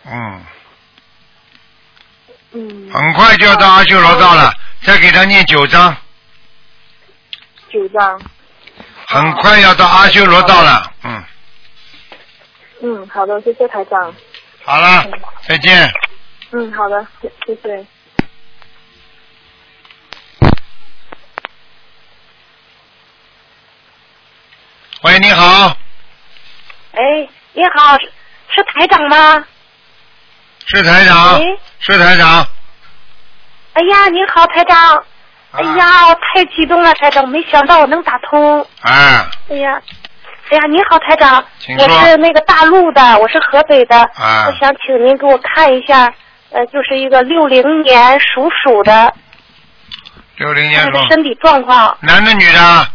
[0.06, 0.44] 嗯，
[2.52, 5.96] 嗯，很快就要到阿修罗道了，再给他念九章，
[7.70, 8.20] 九章。
[9.06, 10.92] 很快要到阿修罗道了。
[11.02, 11.24] 嗯，
[12.82, 14.14] 嗯，好的，谢谢台长。
[14.64, 15.06] 好了，
[15.42, 15.92] 再见。
[16.52, 17.86] 嗯，好的，谢谢谢。
[25.02, 25.76] 喂，你好，
[26.92, 28.10] 哎，你好，是
[28.48, 29.46] 是台长吗？
[30.66, 32.46] 是台长喂，是台长。
[33.74, 35.04] 哎呀，您好，台长。
[35.52, 38.66] 哎呀，我太激动了，台长，没想到我能打通。
[38.82, 39.80] 哎，哎呀，
[40.50, 41.44] 哎呀，你好，台长，
[41.78, 46.12] 我是那个大陆的，我是河北的，啊我想请您给我看一下，
[46.50, 49.14] 呃，就是一个六零年属鼠的，
[50.36, 52.88] 六零年的身体状况，男的女的？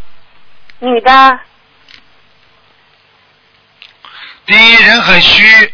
[0.79, 1.39] 女的，
[4.45, 5.73] 第一人很虚，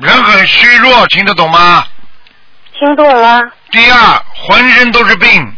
[0.00, 1.86] 人很虚弱，听得懂吗？
[2.72, 3.42] 听懂了？
[3.72, 5.56] 第二，浑身都是病，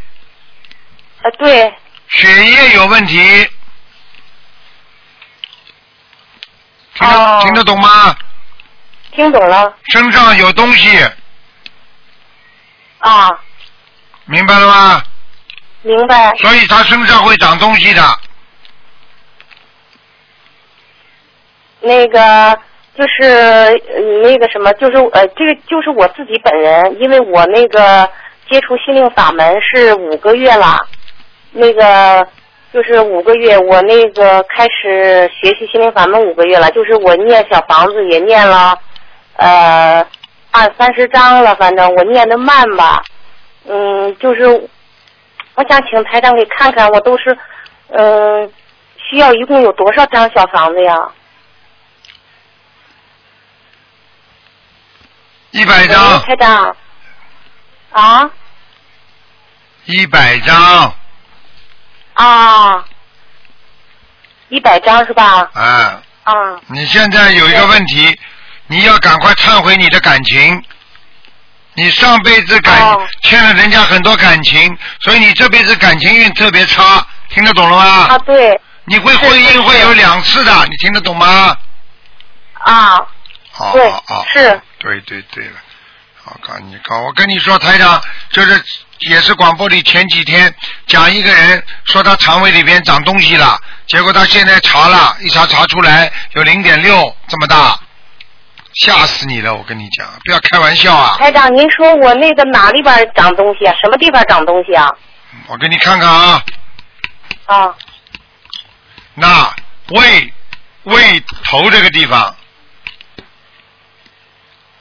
[1.23, 1.75] 呃，对，
[2.09, 3.19] 血液有问题，
[6.95, 8.17] 听得、哦听得懂吗？
[9.13, 10.99] 听懂了身上有东西，
[13.01, 13.29] 啊，
[14.25, 15.03] 明白了吗？
[15.83, 16.35] 明白。
[16.37, 18.19] 所以他身上会长东西的。
[21.81, 22.59] 那个
[23.01, 23.81] 就是
[24.23, 28.07] 那个什么，就是呃，这个就是我自己本人，因为我那个
[28.51, 30.77] 接触心灵法门是五个月了，
[31.53, 32.29] 那个
[32.75, 38.79] 就是五个月，我那个开始学习心灵法门五个月了，就是我念小房子也念了
[39.37, 40.07] 呃
[40.51, 43.03] 二三十章了，反正我念的慢吧，
[43.67, 44.45] 嗯，就是
[45.55, 47.35] 我想请台长给看看，我都是
[47.93, 48.53] 嗯、
[48.99, 51.11] 需要一共有多少张小房子呀？
[55.51, 56.77] 一百张，台长。
[57.93, 58.31] 啊？
[59.87, 60.95] 一百张，
[62.15, 62.85] 啊，
[64.49, 65.51] 一百张是吧？
[65.55, 66.33] 啊，啊。
[66.69, 68.17] 你现在有一个问题，
[68.69, 70.63] 你要赶快忏悔你的感情。
[71.75, 73.01] 你上辈子感、哦。
[73.23, 78.07] 欠了人家很多感情，所以你这辈子感情运特别差，听得懂了吗？
[78.15, 78.61] 啊，对。
[78.85, 81.57] 你会婚姻会有两次的，你听得懂吗？
[82.55, 82.97] 啊，
[83.57, 83.93] 哦对
[84.33, 85.53] 是对对对了，
[86.25, 88.61] 我告你告，我跟你说，台长就是
[89.11, 90.53] 也是广播里前几天
[90.87, 97.79] 讲一个人说他肠胃里边长东西了，结果他现在查了一查查出来有零点六这么大，
[98.75, 99.55] 吓死你了！
[99.55, 101.17] 我跟你讲，不要开玩笑啊！
[101.19, 103.75] 台长，您说我那个哪里边长东西啊？
[103.83, 104.89] 什么地方长东西啊？
[105.49, 106.43] 我给你看看啊，
[107.47, 107.75] 啊
[109.15, 109.53] 那
[109.89, 110.33] 胃
[110.85, 112.35] 胃头这个地方，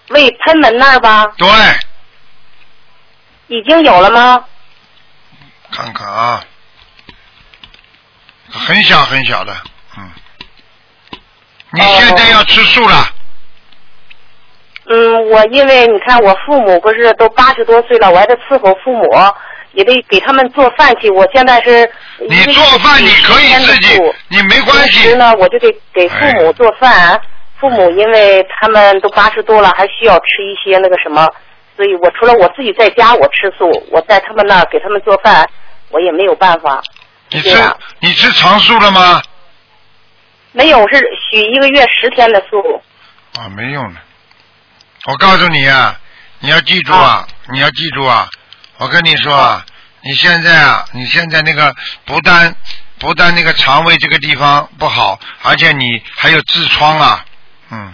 [0.10, 1.26] 胃喷门那儿吧？
[1.38, 1.48] 对，
[3.48, 4.43] 已经有了吗？
[5.72, 6.43] 看看啊，
[8.52, 9.56] 很小很小的，
[9.98, 10.12] 嗯，
[11.74, 13.08] 你现在要吃素了，
[14.86, 19.06] 嗯，我因为你看我父母不是都八十多岁了，我还得伺候父母，
[19.74, 21.08] 也得给他们做饭去。
[21.12, 21.88] 我现在是
[22.28, 27.22] 你做饭你可以自己，你没关平时系，哎呢，我就得给父母做饭。
[27.60, 31.28] 父母因为他们都八十多了，还需要吃一些那个什么，
[31.76, 35.50] 所以我除了我自己在家我吃素，我在他们那儿给他们做饭，
[35.89, 36.82] 我也没有办法。
[37.32, 37.58] 你吃
[38.00, 39.22] 你吃长素了吗？
[40.52, 40.98] 没有，是
[41.30, 42.82] 许一个月十天的素。
[43.39, 44.00] 啊，没用的。
[45.06, 46.00] 我告诉你啊，
[46.39, 48.28] 你要记住啊，你要记住啊，
[48.78, 49.63] 我跟你说啊，
[50.02, 52.56] 你现在啊，你现在那个不但
[52.98, 57.24] 不但那个肠胃这个地方不好，而且你还有痔疮啊，
[57.71, 57.93] 嗯。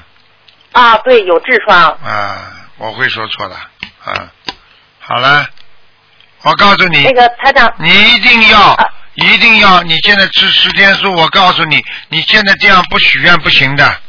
[0.73, 1.97] 啊，对，有痔疮。
[2.03, 4.29] 啊，我会说错的，啊，
[4.99, 5.47] 好了，
[6.41, 8.77] 我告诉你，那个台长，你一定要，
[9.13, 13.85] 一定要，你现在吃十天素，我告诉你，你现在这样不许愿不行的。
[13.85, 14.01] 啊，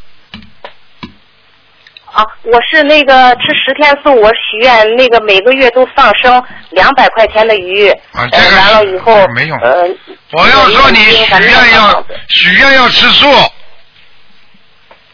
[2.43, 9.57] 我是那个吃十天素，我许愿那个每个月都放生两百块钱的鱼，啊，这呃，个完了以后没用。
[9.59, 9.89] 呃，
[10.33, 13.29] 我要说你许愿要许愿要吃素，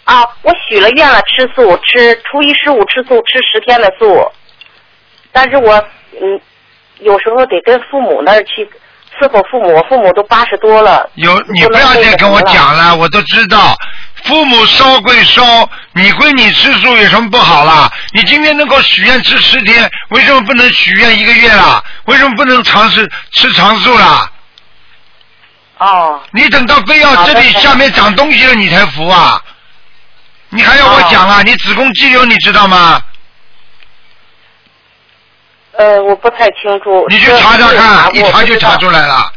[0.05, 4.31] 啊，我许了愿了，吃素，吃初一十五吃素，吃十天的素。
[5.31, 5.75] 但是我
[6.21, 6.41] 嗯，
[7.01, 8.69] 有时候得跟父母那儿去
[9.19, 11.09] 伺候父母，我父母都八十多了。
[11.15, 13.77] 有你不要再跟我讲了，我都知道。
[14.25, 15.43] 父母烧归烧，
[15.95, 17.91] 你归你吃素有什么不好啦？
[18.13, 21.83] 你今天能够许愿吃十天，为什么不能许愿一个月啦？
[22.05, 24.31] 为什么不能尝试吃长素啦？
[25.79, 26.21] 哦。
[26.33, 29.41] 你等到非要这里下面长东西了，你才服啊？
[30.55, 31.43] 你还要我讲啊？
[31.43, 33.03] 你子宫肌瘤你知道吗？
[35.79, 37.07] 呃，我不太清楚。
[37.09, 39.33] 你去查查看，一查就查出来了。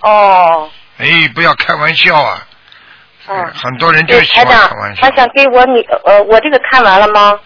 [0.00, 2.46] 哦，哎，不要开玩笑啊！
[3.28, 5.16] 嗯，很多人就对，喜欢开玩，笑他。
[5.16, 7.38] 想给我你呃，我这个看完了吗？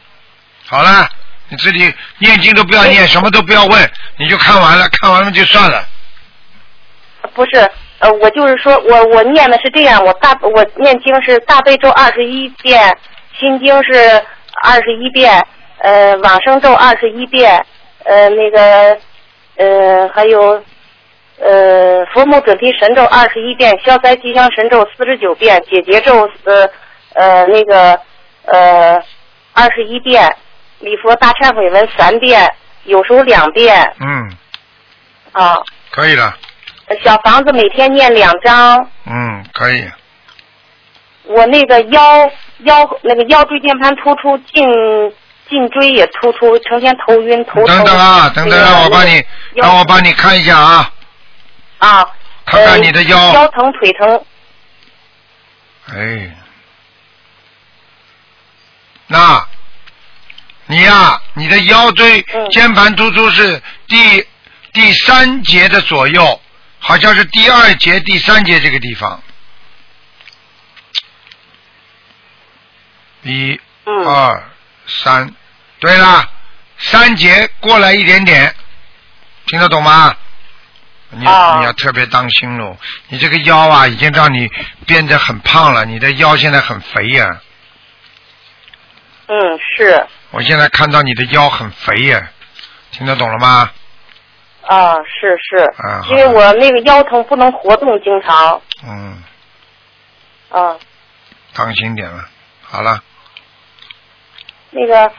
[0.66, 1.08] 好了，
[1.48, 5.84] 你自己念经都不要念，什么都不要问，你就看完了，看完了就算了。
[7.34, 7.68] 不是，
[8.00, 12.96] 呃，我就是说我我念的是这样，我大我念经是大悲咒二十一遍，
[13.38, 14.22] 心经是
[14.62, 15.44] 二十一遍，
[15.78, 17.64] 呃，往生咒二十一遍，
[18.04, 18.98] 呃，那个
[19.56, 20.62] 呃还有
[21.40, 26.68] 呃佛母准提神咒二十一遍，消灾吉祥神咒四十九遍，解结咒呃
[27.14, 28.00] 呃那个
[28.44, 28.94] 呃
[29.54, 30.32] 二十一遍，
[30.78, 32.48] 礼佛大忏悔文三遍，
[32.84, 34.30] 有时候两遍嗯，
[35.32, 35.58] 啊。
[35.90, 36.32] 可以了，
[37.04, 39.88] 小房子每天念两张，嗯，可以。
[41.24, 44.66] 我那个腰腰那个腰椎间盘突出，颈
[45.48, 47.66] 颈椎也突出，成天头晕头疼。
[47.66, 49.22] 等等啊，等等，让我帮你，
[49.54, 50.92] 让我帮你看一下啊，
[51.78, 52.10] 啊，
[52.46, 53.18] 看看你的腰。
[53.18, 54.24] 呃腰疼腿疼，
[55.94, 56.34] 哎，
[59.06, 59.46] 那，
[60.66, 62.48] 你呀、你的腰椎嗯。
[62.50, 64.26] 肩盘突出是第
[64.72, 66.40] 第三节的左右，
[66.78, 69.22] 好像是第二节、第三节这个地方。
[73.22, 74.50] 一、嗯，二、
[74.86, 75.34] 三，
[75.80, 76.30] 对了，
[76.78, 78.54] 三节过来一点点，
[79.46, 80.16] 听得懂吗？
[81.10, 82.76] 你你要特别当心喽，
[83.08, 84.50] 你这个腰啊，已经让你
[84.86, 87.40] 变得很胖了，你的腰现在很肥呀、
[89.26, 90.06] 嗯是。
[90.30, 92.30] 我现在看到你的腰很肥呀、
[92.90, 93.70] 听得懂了吗？
[94.68, 99.22] 啊是是，啊，因为我那个腰疼不能活动，经常嗯，
[100.50, 100.76] 啊
[101.54, 102.22] 当心点了。
[102.62, 103.02] 好了，
[104.70, 105.10] 那个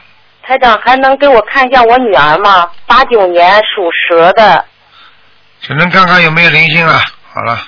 [0.44, 2.70] 台长还能给我看一下我女儿吗？
[2.86, 4.64] 八九年属蛇的，
[5.60, 7.00] 只能看看有没有灵性了。
[7.32, 7.58] 好了，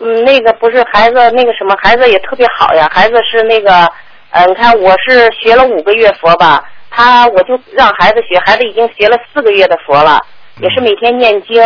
[0.00, 2.88] 嗯，那个不是孩子，那个什么，孩子也特别好呀。
[2.90, 3.86] 孩子是那个，
[4.30, 10.18] 呃，你看我是学了五个月佛吧，他我就让孩子学，孩子已经学了四个月的佛了，
[10.58, 11.62] 也是每天念经，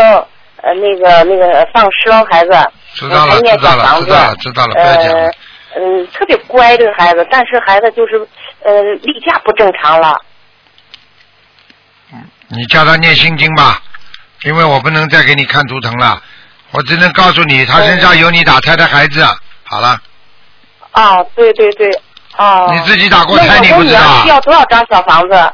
[0.63, 2.51] 呃，那个那个放生孩子，
[2.95, 5.31] 知道了，知道了，知道了，知道了，不要讲了呃。，
[5.77, 8.17] 嗯，特别乖这个孩子，但是孩子就是
[8.63, 10.17] 呃例假不正常了。
[12.49, 13.83] 你叫他念心经吧，
[14.45, 16.23] 因为我不能再给你看图腾了，
[16.71, 19.27] 我只能告诉你，他身上有你打胎的孩子。
[19.65, 19.99] 好了，
[20.93, 21.91] 啊，对对对，
[22.37, 22.67] 啊。
[22.71, 25.53] 你自己打过胎你不知道需要多少张小房子？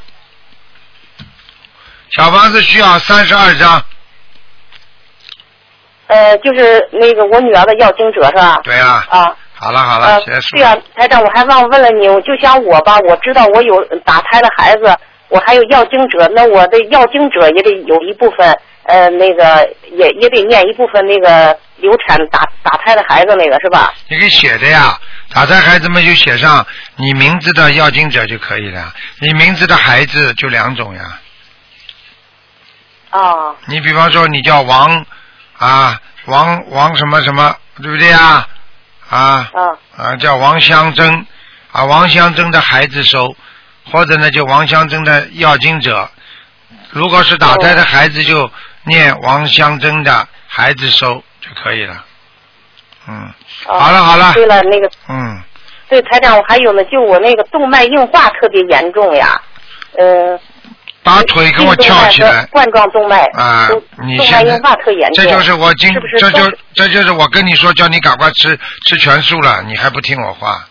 [2.11, 3.83] 小房子需要三十二张。
[6.09, 8.61] 呃，就是那个我女儿的要经者是吧？
[8.65, 9.37] 对啊，啊。
[9.55, 10.65] 好了好呃了，结束对。
[10.65, 14.97] 啊，台长，我还忘问了你，我就像我吧，我知道我有打胎的孩子，
[15.29, 23.93] 我还有要经者，那我的要经者也得有一部分，呃，那个也也得念一部分那个流产打打胎的孩子那个是吧？
[24.09, 24.99] 你给写的呀，
[25.33, 31.03] 打胎孩子们就写上你名字的要经者就可以了，你名字的孩子就两种呀。
[33.11, 35.05] 啊你比方说你叫王
[35.59, 38.47] 啊王王什么什么，对不对呀？
[39.09, 41.27] 啊啊啊叫王香珍
[41.73, 43.35] 啊王香珍的孩子收，
[43.91, 46.09] 或者呢就王香珍的要经者。
[46.91, 48.51] 如果是打胎的孩子，就
[48.85, 52.05] 念王香珍的孩子收就可以了。
[53.09, 53.15] 嗯，
[53.67, 55.41] 啊好了好了对了，那个嗯，
[55.89, 59.41] 对台长，我还有呢，就我那个动脉硬化特别严重呀，
[59.99, 60.39] 呃，
[61.03, 62.45] 把腿给我翘起来。
[62.47, 63.69] 冠状动脉啊，
[64.03, 64.61] 你现在
[65.15, 70.67] 这就是我今这就这就是我跟你说，叫你赶快吃吃全素了，你还不听我话。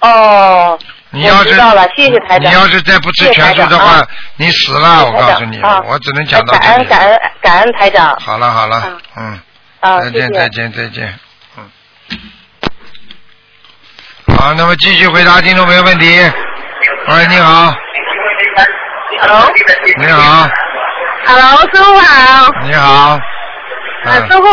[0.00, 0.78] 哦，
[1.10, 2.50] 你要是了，谢谢台长。
[2.50, 4.06] 你要是再不吃全素的话
[4.36, 6.74] 你死了，我告诉你啊，我只能讲到感这里。
[6.76, 9.40] 恩感恩感恩台长好了好了啊，嗯，
[9.80, 10.50] 啊，谢再见再谢。
[10.50, 11.18] 见再见，
[11.56, 11.70] 嗯。
[14.36, 16.06] 好，那么继续回答听众朋友问题。
[17.08, 17.74] 喂，你好，
[19.08, 19.46] Hello，
[19.98, 20.48] 你好
[21.26, 22.50] ，Hello，师傅好。
[22.64, 23.18] 你好。
[24.04, 24.46] 呃，嗯师傅，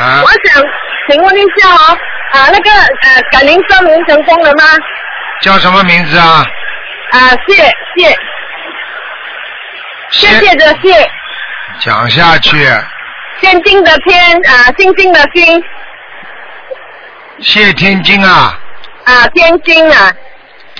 [0.00, 0.64] 啊我想
[1.08, 1.98] 请问一下哦，
[2.32, 4.64] 啊，那个呃，改名声明成功了吗？
[5.42, 6.44] 叫什么名字啊？
[7.12, 7.54] 啊，谢
[7.96, 8.16] 谢
[10.10, 11.10] 谢谢的谢，
[11.80, 12.66] 讲下去，
[13.40, 15.62] 天津的天啊，星星的星
[17.40, 18.58] 谢天津啊，
[19.04, 20.10] 啊，天津啊，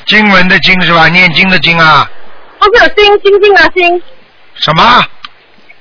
[0.07, 1.09] 经文的经是吧？
[1.09, 2.09] 念经的经啊？
[2.69, 4.03] 不是星星星的星，
[4.55, 5.07] 什么？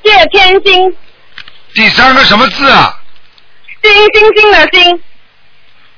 [0.03, 0.95] 谢天星，
[1.73, 2.97] 第三个什么字啊？
[3.83, 5.03] 星星星的星，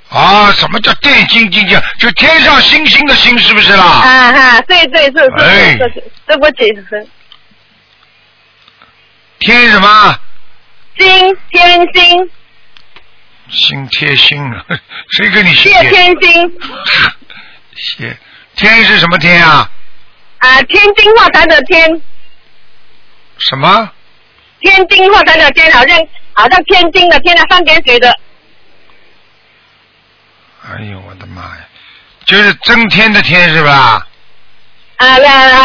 [0.09, 1.81] 啊，什么叫电星金星？
[1.99, 3.83] 就天上星星的星，是不是啦？
[3.83, 7.07] 啊哈，对对是哎是是是，对不起，是
[9.39, 10.19] 天什么？
[10.97, 12.29] 星天星
[13.49, 14.65] 星贴心啊，
[15.11, 16.59] 谁跟你谢天星
[17.75, 18.17] 谢
[18.55, 19.69] 天是什么天啊？
[20.43, 22.01] 啊，天津化坛的天，
[23.37, 23.91] 什么？
[24.59, 25.97] 天津化坛的天，好像
[26.33, 28.13] 好像天津的天啊，三点水的。
[30.67, 31.67] 哎呦我的妈呀！
[32.25, 34.05] 就是增添的天是吧？
[34.97, 35.17] 啊啊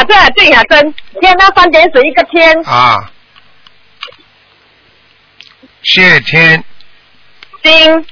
[0.05, 3.11] 对啊对啊真天那三点水一个天，啊，
[5.83, 6.65] 谢天。
[7.65, 8.07] 金。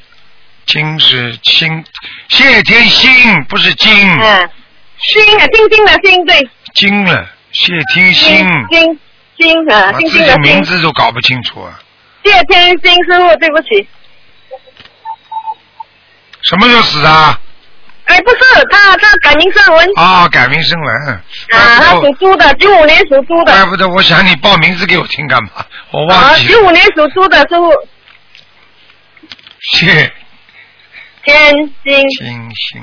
[0.66, 1.84] 金是星，
[2.28, 4.50] 谢天星不是金，嗯，
[4.98, 8.47] 星啊星星的星对，金了，谢天心。
[8.70, 9.01] 金
[9.39, 11.81] 金啊我自星星的己名，字都搞不清楚啊！
[12.22, 13.89] 谢天星师傅对不起，
[16.43, 17.41] 什么时候死的啊？
[18.05, 18.37] 哎不是
[18.70, 21.09] 他他改名声文啊，改名声文。
[21.09, 21.20] 啊，
[21.51, 23.53] 他属猪的，九五年属猪的。
[23.53, 25.51] 怪不得我想你报名字给我听干嘛？
[25.91, 26.53] 我啊忘，记了。
[26.53, 27.72] 九五年属猪的师傅，
[29.72, 30.12] 谢
[31.24, 31.53] 天
[31.85, 32.11] 星。
[32.18, 32.83] 星星。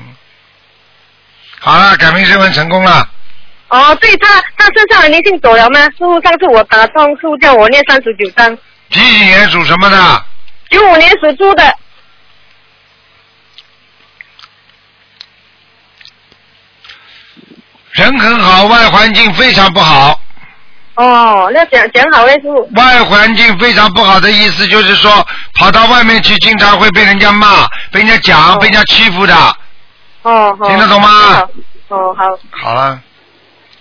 [1.60, 3.08] 好了，改名声文成功了。
[3.68, 5.80] 哦，对他，他身上的灵性走了吗？
[5.84, 8.56] 师傅，上次我打通，师傅叫我念三十九章。
[8.90, 10.24] 几几年属什么的？
[10.70, 11.76] 九五年属猪的，
[17.92, 20.20] 人很好，外环境非常不好。
[20.96, 22.70] 哦，那讲讲好嘞，师傅。
[22.76, 29.34] 外环境非常不好的意思就是说，跑到外面去，经常会被人家骂、被人家讲、被人家欺负的。
[30.22, 31.08] 哦，好听得懂吗
[31.88, 32.24] 哦，好。
[32.50, 33.00] 好了，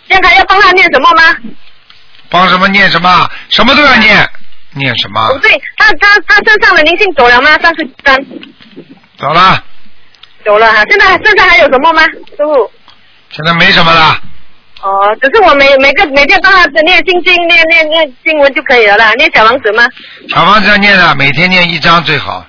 [0.09, 1.35] 现在要帮他念什么吗？
[2.29, 4.27] 帮什么念什么，什么都要念，
[4.71, 5.39] 念什么不，？
[5.39, 7.57] 对，他他他身上的灵性走了吗？
[7.61, 8.25] 三十三
[9.17, 9.63] 走了，
[10.43, 12.03] 走了哈，现在身上还有什么吗？
[12.03, 12.71] 师傅。
[13.29, 14.19] 现在没什么了。
[14.81, 19.87] 哦，只是我每每个每天帮他念心经、念念念经文就可以了啦，念小王子吗？
[20.29, 22.45] 小王子要念的，每天念一张最好。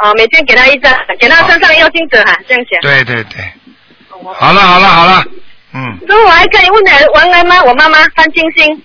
[0.00, 2.78] 哦，每天给他一张，给他身上要经者哈，这样写。
[2.82, 3.52] 对对对，
[4.34, 5.24] 好了好了好了，
[5.74, 7.62] 嗯，师傅，我还可以问点文安吗？
[7.64, 8.82] 我妈妈潘金星，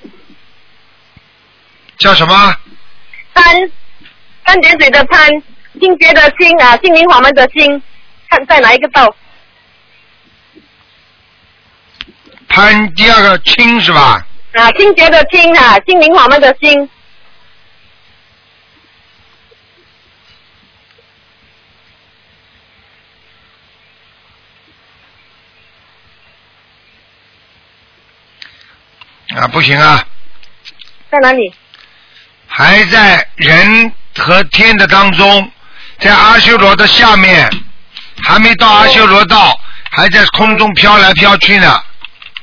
[1.97, 2.55] 叫什么？
[3.33, 3.43] 潘
[4.45, 5.27] 三点水的潘，
[5.79, 7.81] 清洁的清啊，心灵法门的心，
[8.29, 9.13] 看在哪一个道？
[12.47, 14.25] 潘第二个清是吧？
[14.53, 16.89] 啊，清洁的清啊，心灵法门的心。
[29.39, 30.03] 啊，不行啊，
[31.11, 31.53] 在哪里？
[32.47, 35.51] 还在人和天的当中，
[35.99, 37.47] 在阿修罗的下面，
[38.23, 39.55] 还没到阿修罗道，
[39.91, 41.67] 还在空中飘来飘去呢。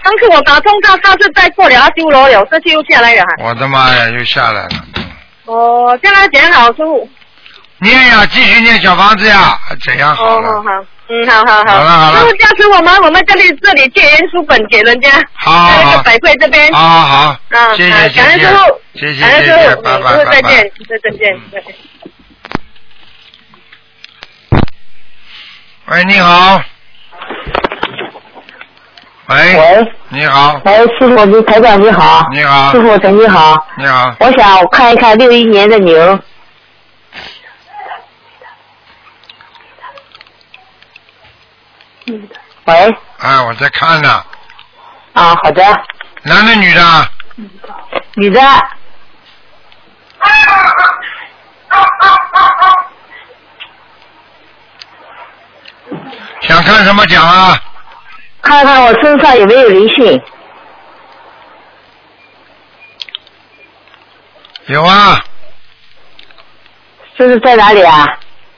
[0.04, 3.28] 上次我打通他，他是在过了阿修罗了，这次又下来了哈。
[3.38, 4.84] 我的妈呀，又下来了。
[5.46, 7.10] 哦，这样讲好，师傅。
[7.78, 10.48] 念呀，继续念小房子呀，怎样好哦，了？
[10.48, 16.72] 好好，嗯，好好好了好了师傅加持我们，我们这里这里借人书本给人家，好那个百汇这边。
[16.72, 17.16] 好好，
[17.50, 21.74] 啊，谢啊谢谢谢感恩师傅，谢谢感恩谢谢，师傅，师傅再见。，再见，再见。
[25.88, 26.62] 喂，你好。
[29.26, 29.36] 喂。
[29.56, 29.92] 喂。
[30.08, 30.58] 你好。
[30.64, 32.26] 喂，师傅，你台长你好。
[32.32, 34.16] 你好师傅陈你好，你好。
[34.20, 36.18] 我想我看一看六一年的牛。
[42.06, 44.24] 喂，啊，我在看呢。
[45.14, 45.62] 啊，好的，
[46.22, 47.10] 男的女的？
[48.14, 48.40] 女的，
[56.42, 57.58] 想看什么奖啊？
[58.42, 60.22] 看看我身上有没有灵性。
[64.66, 65.22] 有啊，
[67.16, 68.06] 这是在哪里啊？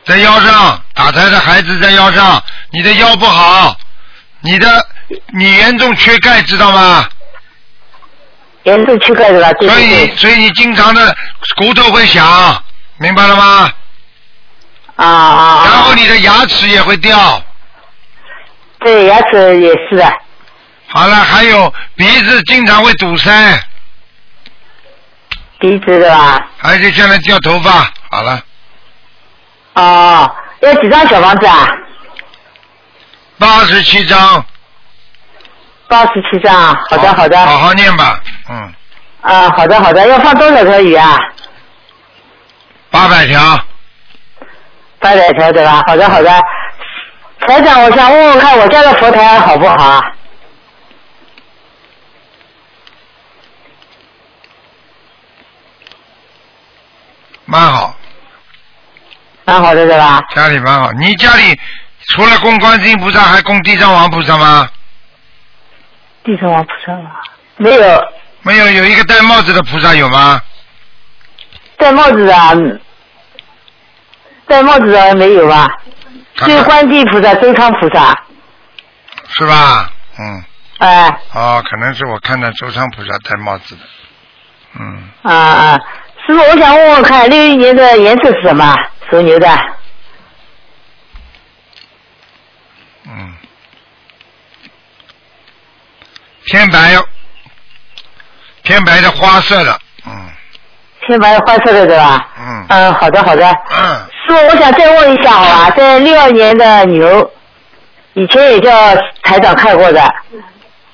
[0.04, 3.76] 在腰上，打胎的孩子在腰上，你的腰不好，
[4.40, 4.86] 你的
[5.28, 7.08] 你严重缺钙，知道吗？
[8.64, 9.52] 严重缺钙的吧？
[9.54, 10.16] 对所以。
[10.16, 11.16] 所以你经常的
[11.56, 12.64] 骨头会响，
[12.98, 13.72] 明白了吗？
[14.96, 15.64] 啊啊啊！
[15.66, 17.42] 然后你的牙齿也会掉。
[18.80, 20.12] 对牙齿也是的，
[20.88, 23.30] 好了，还有鼻子经常会堵塞，
[25.58, 26.48] 鼻子的吧？
[26.62, 27.90] 而且现在掉头发。
[28.10, 28.42] 好了，
[29.74, 31.68] 哦，要几张小房子啊？
[33.38, 34.44] 八十七张。
[35.88, 37.38] 八十七张啊，好的好的。
[37.46, 38.74] 好好念吧，嗯，
[39.20, 41.16] 啊，好的好的，要放多少条鱼啊？
[42.90, 43.40] 八百条。
[44.98, 45.82] 八百条对吧？
[45.86, 46.30] 好的好的，
[47.46, 50.12] 台长，我想问问看，我家的佛台好不好啊？
[57.44, 57.94] 蛮好，
[59.44, 60.20] 蛮好的，对吧？
[60.34, 60.90] 家里蛮好。
[60.92, 61.56] 你家里
[62.08, 64.68] 除了供观世音菩萨，还供地藏王菩萨吗？
[66.24, 67.10] 地藏王菩萨吗？
[67.56, 67.80] 没有。
[68.42, 70.40] 没有，有一个戴帽子的菩萨有吗？
[71.76, 72.80] 戴帽子的，
[74.46, 75.66] 戴帽子的没有吧？
[76.36, 78.16] 看看就观地菩萨、周昌菩萨。
[79.28, 79.90] 是吧？
[80.18, 80.44] 嗯。
[80.78, 81.08] 哎。
[81.32, 83.82] 哦，可能是我看到周昌菩萨戴帽子的。
[84.78, 85.80] 嗯，啊啊，
[86.26, 88.74] 师傅，我想问问看，六一年的颜色是什么？
[89.10, 89.48] 属牛的。
[93.08, 93.34] 嗯，
[96.46, 97.04] 偏白哟，
[98.62, 100.12] 偏白的花色的，嗯
[101.06, 102.28] 偏白花色的对吧？
[102.38, 103.48] 嗯嗯，好的好的。
[103.70, 107.30] 嗯，师傅，我想再问一下好吧，在六二年的牛，
[108.14, 108.70] 以前也叫
[109.22, 110.14] 台长看过的，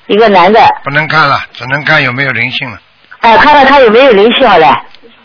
[0.07, 2.79] 一个男的，不能看了，只能看有没有灵性了。
[3.21, 4.75] 哎，看看他有没有灵性好了。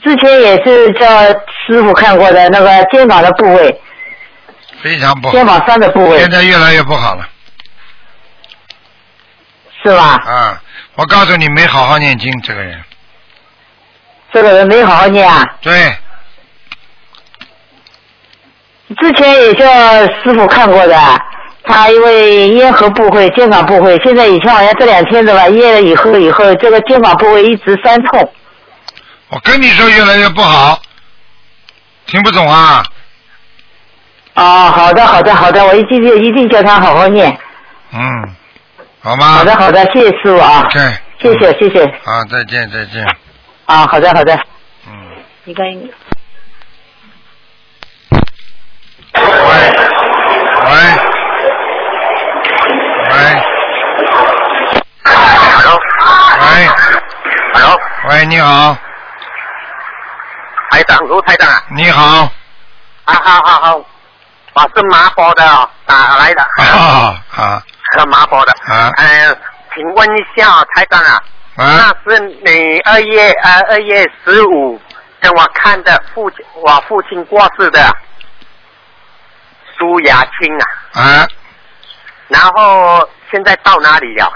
[0.02, 1.22] 之前也是叫
[1.66, 3.80] 师傅看过的那个肩膀的部位，
[4.82, 5.34] 非常不好。
[5.34, 7.28] 肩膀上的部位现在越来越不好了。
[9.82, 10.20] 是吧？
[10.26, 10.62] 啊，
[10.94, 12.82] 我告诉你，没好好念经，这个人。
[14.32, 15.44] 这个人没好好念啊。
[15.62, 15.96] 对，
[18.98, 19.64] 之前也叫
[20.22, 20.96] 师傅看过的，
[21.64, 28.32] 他因为咽喉部位、肩膀部位，现在以前好像这两天的吧，咽了以后以后，这个肩膀部位一直酸痛。
[29.28, 30.80] 我跟你说越来越不好，
[32.06, 32.84] 听不懂啊？
[34.34, 37.38] 哦，好的好的好的，我一定一定叫他好好念。
[37.92, 38.36] 嗯，
[39.08, 39.26] 好吗？
[39.38, 40.68] 好的好的，谢谢师傅啊。
[40.70, 40.82] 对。
[41.18, 43.02] 谢谢谢谢啊，再见再见。
[43.64, 44.38] 啊，好的好的。
[44.86, 44.92] 嗯。
[45.44, 45.64] 你看。
[45.64, 45.80] 喂。
[50.66, 50.72] 喂。
[55.56, 55.80] Hello。
[56.40, 56.68] 喂。
[57.54, 57.80] Hello。
[58.10, 58.76] 喂，你好，
[60.70, 61.62] 台长，卢台长啊。
[61.70, 62.30] 你好。
[63.06, 63.76] 啊，好好好，
[64.52, 66.42] 我是麻坡的哦，打来的。
[66.42, 68.52] 啊啊是麻坡的。
[68.66, 69.36] 啊呃，
[69.74, 71.22] 请问一下台长啊，
[71.56, 71.94] 啊！
[72.04, 74.80] 那是你二月呃二月十五
[75.20, 77.94] 跟我看的父亲，我父亲过世的
[79.76, 80.58] 苏雅青
[80.94, 81.28] 啊，啊，
[82.28, 84.32] 然后现在到哪里了？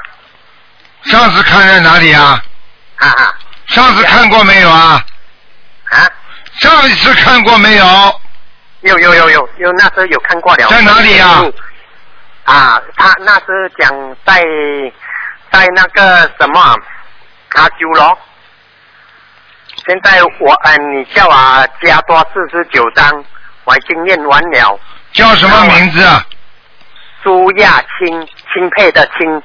[1.05, 2.43] 上次看在哪里啊？
[2.97, 3.35] 啊啊
[3.69, 5.03] 上次看过没有啊？
[5.91, 6.09] 啊！
[6.61, 8.21] 上一次看过没有？
[8.83, 10.67] 有有有有有，那时候有看过了。
[10.69, 11.45] 在哪里呀啊，
[12.45, 14.43] 他那是讲在
[15.51, 16.61] 在那个什么
[17.55, 18.19] 阿修罗。
[19.87, 23.25] 现在我嗯、呃你叫我加多四十九章，
[23.65, 24.79] 我已经念完了。
[25.13, 26.25] 叫什么名字啊？
[27.23, 29.43] 苏亚青，钦佩的钦，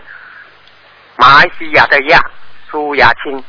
[1.15, 2.19] 马来西亚的亚，
[2.69, 3.43] 苏亚青。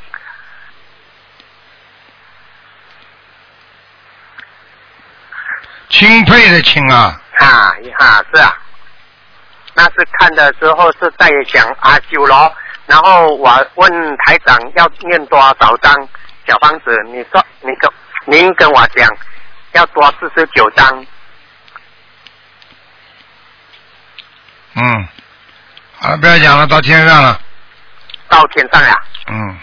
[5.88, 8.56] 钦佩的钦啊，啊啊是啊，
[9.78, 12.52] 那是看的时候是在讲阿修罗，
[12.86, 15.94] 然后我问台长要念多少张
[16.48, 17.88] 小房子，你说你跟
[18.24, 19.08] 您跟我讲
[19.74, 21.06] 要多四十九张，
[24.74, 25.08] 嗯，
[26.00, 27.40] 好了，不要讲了，到天上了，
[28.28, 28.92] 到天上呀、
[29.28, 29.58] 嗯。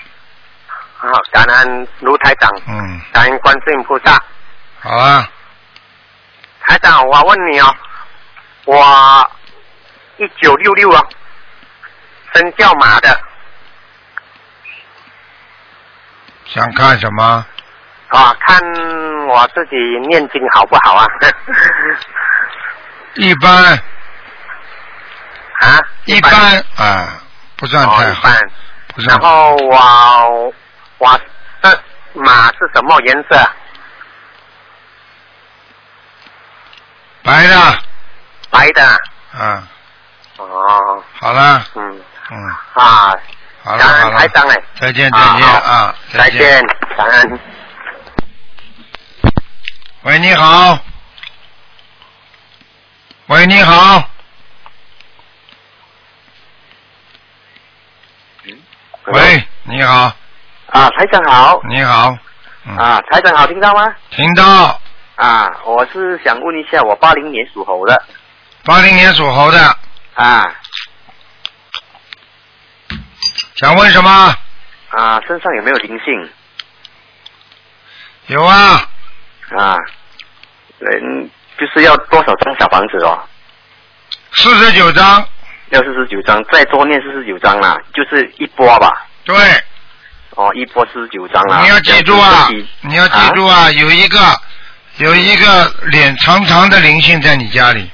[0.97, 1.09] 好！
[1.33, 4.17] 感恩卢台长，嗯，感恩观世音菩萨。
[4.79, 5.29] 好啊，
[6.61, 7.75] 台长，我问你哦，
[8.63, 9.31] 我
[10.17, 11.01] 一九六六啊，
[12.33, 13.19] 生肖马的
[16.45, 17.45] 想看什么？
[18.09, 18.59] 啊，看
[19.27, 19.75] 我自己
[20.07, 21.05] 念经好不好啊？
[23.15, 23.51] 一般
[25.59, 27.21] 啊，一般啊，
[27.57, 28.49] 不算太好，哦一般。
[28.95, 29.27] 不算然。
[29.29, 30.53] 后我
[30.99, 31.19] 我
[31.61, 33.49] 的马是什么颜色？
[37.23, 37.79] 白的，
[38.51, 38.85] 白的。
[39.33, 39.67] 啊，
[40.37, 42.37] 哦，好了，嗯嗯，
[42.73, 43.13] 啊，
[43.63, 46.61] 好了好了台长哎，再见再见啊再见，
[46.97, 47.39] 感恩。
[50.03, 50.77] 喂，你好。
[53.27, 54.03] 喂，你好。
[59.07, 60.11] 喂，你好，
[60.67, 61.59] 啊，台长好。
[61.69, 62.15] 你好，
[62.65, 63.95] 嗯啊，台长好，听到吗？
[64.11, 64.79] 听到。
[65.15, 68.03] 啊，我是想问一下，我八零年属猴的。
[68.63, 69.77] 八零年属猴的，
[70.15, 70.55] 啊
[73.55, 74.35] 想问什么？
[74.89, 76.29] 啊，身上有没有灵性？
[78.27, 78.87] 有啊，
[79.57, 79.77] 啊，
[80.79, 83.23] 嗯，就是要多少张小房子哦？
[84.33, 85.25] 四十九张。
[85.69, 89.07] 要四十九张，再多念四十九张啦，就是一波吧。
[89.23, 89.35] 对。
[90.31, 91.61] 哦，一波四十九张啦。
[91.61, 92.47] 你要记住啊，
[92.81, 94.19] 你要记住啊，有一个
[94.97, 97.89] 有一个脸长长的灵性在你家里。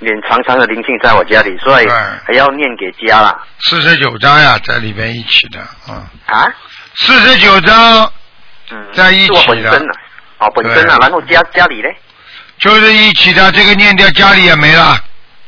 [0.00, 1.86] 脸长长的灵性在我家里，所以
[2.26, 3.38] 还要念给家啦。
[3.60, 5.94] 四十九章呀，在里边一起的，嗯。
[6.26, 6.52] 啊？
[6.96, 8.12] 四十九章。
[8.70, 8.86] 嗯。
[8.92, 9.36] 在一起的。
[9.36, 9.92] 是我本身啊，
[10.38, 11.88] 哦，本身啊，然后家家里呢？
[12.58, 14.98] 就是一起的，这个念掉家里也没了。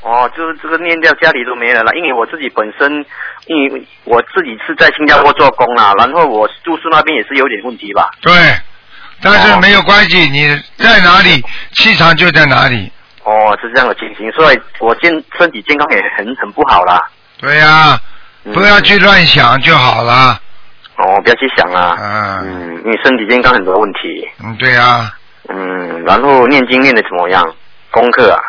[0.03, 2.91] 哦，就是这个念掉家里都没了啦，因为我自己本身，
[3.47, 8.11] 因为我自己是在新加坡做工啦，然后我住宿那边也是有点问题吧。
[8.21, 8.33] 对，
[9.23, 11.43] 但是没有关系，你在哪里，
[11.77, 12.93] 气场就在哪里。
[13.25, 17.01] 哦，是这样的情形，所以我健身体健康也很很不好啦。
[17.39, 17.99] 对呀，
[18.53, 20.41] 不要去乱想就好了。
[20.97, 21.97] 哦，不要去想啊。
[22.01, 22.43] 嗯。
[22.45, 24.29] 嗯，因为身体健康很多问题。
[24.45, 25.13] 嗯，对呀。
[25.49, 27.55] 嗯，然后念经念的怎么样？
[27.91, 28.41] 功课啊，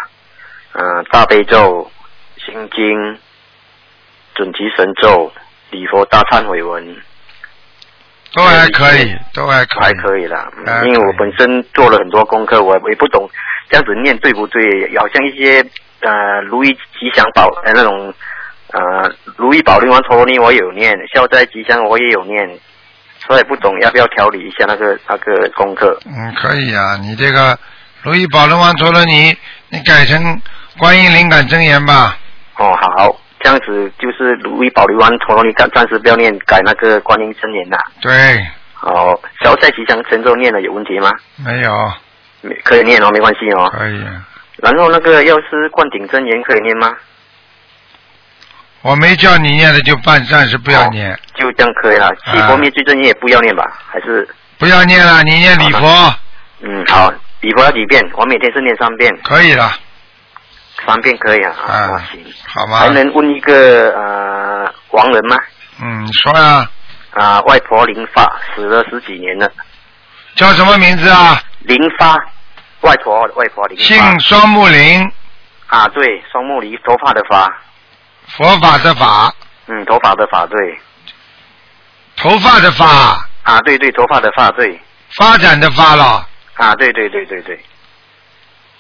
[0.74, 1.92] 嗯，大悲咒、
[2.38, 3.20] 心经、
[4.36, 5.32] 准提神咒、
[5.72, 6.96] 礼佛大忏悔文，
[8.34, 10.50] 都还可以，都还可以，还可以啦。
[10.66, 13.30] 嗯，因为我本身做了很多功课，我也不懂
[13.74, 14.62] 这样子念对不对？
[15.00, 15.66] 好像一些
[16.02, 18.14] 呃如意吉祥宝呃那种
[18.72, 22.48] 呃如意宝莲王陀罗尼我有念，消灾吉祥我也有念。
[23.26, 25.98] 所以不懂要不要调理一下那个那个功课？
[26.06, 27.58] 嗯，可以啊，你这个
[28.04, 29.36] 如意宝轮王陀罗尼，
[29.70, 30.40] 你改成
[30.78, 32.16] 观音灵感真言吧。
[32.58, 37.78] 哦，好，这样子就是如意宝轮王陀罗尼暂暂时不要念，改那个观音真言呐。
[38.02, 38.12] 对。
[38.74, 41.10] 好，消灾吉祥神咒念了有问题吗？
[41.46, 41.72] 没有。
[42.44, 43.70] 没可以念哦，没关系哦。
[43.72, 44.00] 可以。
[44.58, 46.96] 然后那个药师灌顶真言可以念吗？
[48.82, 52.12] 我没叫你念的就半，暂时不要念，就这样可以了。
[52.26, 53.64] 七佛灭罪真言也不要念吧？
[53.90, 54.28] 还是
[54.58, 55.24] 不要念了？
[55.24, 56.14] 你念礼佛。
[56.60, 58.02] 嗯，好，礼佛要几遍？
[58.14, 59.10] 我每天是念三遍。
[59.24, 59.72] 可以了。
[60.86, 61.56] 三遍可以啊。
[61.66, 62.22] 啊，行。
[62.46, 62.80] 好吗？
[62.80, 65.38] 还能问一个呃亡人吗？
[65.82, 66.70] 嗯，说呀。
[67.12, 68.24] 啊，外婆林发
[68.54, 69.50] 死了十几年了。
[70.36, 71.42] 叫什么名字啊？
[71.62, 72.16] 林发，
[72.82, 73.78] 外婆外婆林。
[73.78, 75.12] 姓双木林。
[75.68, 77.52] 啊，对，双木林，头发的发。
[78.28, 79.34] 佛法的法，
[79.68, 80.80] 嗯，头发的发对，
[82.16, 82.86] 头发的发
[83.44, 84.80] 啊，对对，头发的发对，
[85.18, 86.26] 发展的发了
[86.56, 87.60] 啊，对对对对对，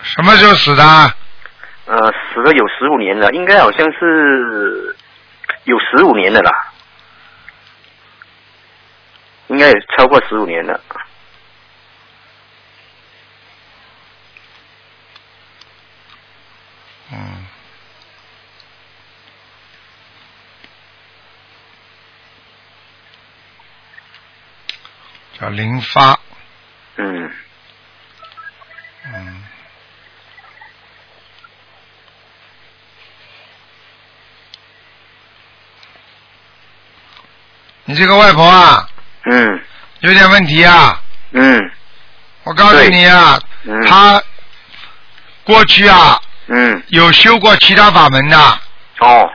[0.01, 0.83] 什么时候死的？
[1.85, 4.95] 呃，死了有十五年了，应该好像是
[5.65, 6.51] 有十五年的啦，
[9.47, 10.79] 应该也超过十五年了，
[17.13, 17.45] 嗯。
[25.39, 26.17] 叫林发，
[26.95, 27.31] 嗯，
[29.05, 29.43] 嗯，
[37.85, 38.87] 你这个外婆啊，
[39.25, 39.65] 嗯，
[40.01, 41.01] 有点问题啊，
[41.31, 41.71] 嗯，
[42.43, 44.23] 我告诉你啊，嗯，他
[45.43, 48.37] 过去啊，嗯，有修过其他法门的，
[48.99, 49.29] 哦，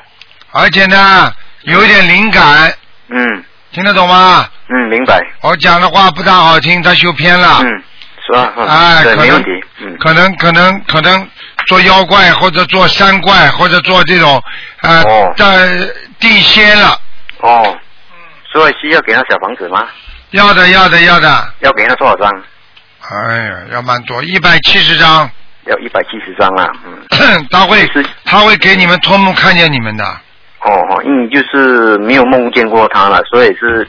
[0.53, 1.33] 而且呢，
[1.63, 2.73] 有一点灵感，
[3.09, 4.49] 嗯，听得懂吗？
[4.69, 5.19] 嗯，明白。
[5.43, 7.61] 我讲的话不大好听，他修偏了。
[7.63, 7.83] 嗯，
[8.27, 8.53] 是吧？
[8.69, 9.51] 哎，对，没问题。
[9.81, 11.29] 嗯，可能可能可能
[11.67, 14.43] 做妖怪或者做山怪或者做这种
[14.83, 15.03] 呃
[15.37, 15.69] 在
[16.21, 17.01] 地仙了。
[17.41, 17.77] 哦。
[18.53, 19.87] 所以需要给他小房子吗？
[20.31, 21.55] 要的，要的，要的。
[21.61, 22.31] 要给他多少张？
[23.11, 25.31] 哎呀，要蛮多，一百七十张。
[25.69, 27.47] 要一百七十张啊，嗯。
[27.51, 27.89] 他会
[28.25, 30.05] 他会给你们托梦看见你们的。
[30.05, 33.89] 哦哦，因为就是没有梦见过他了，所以是。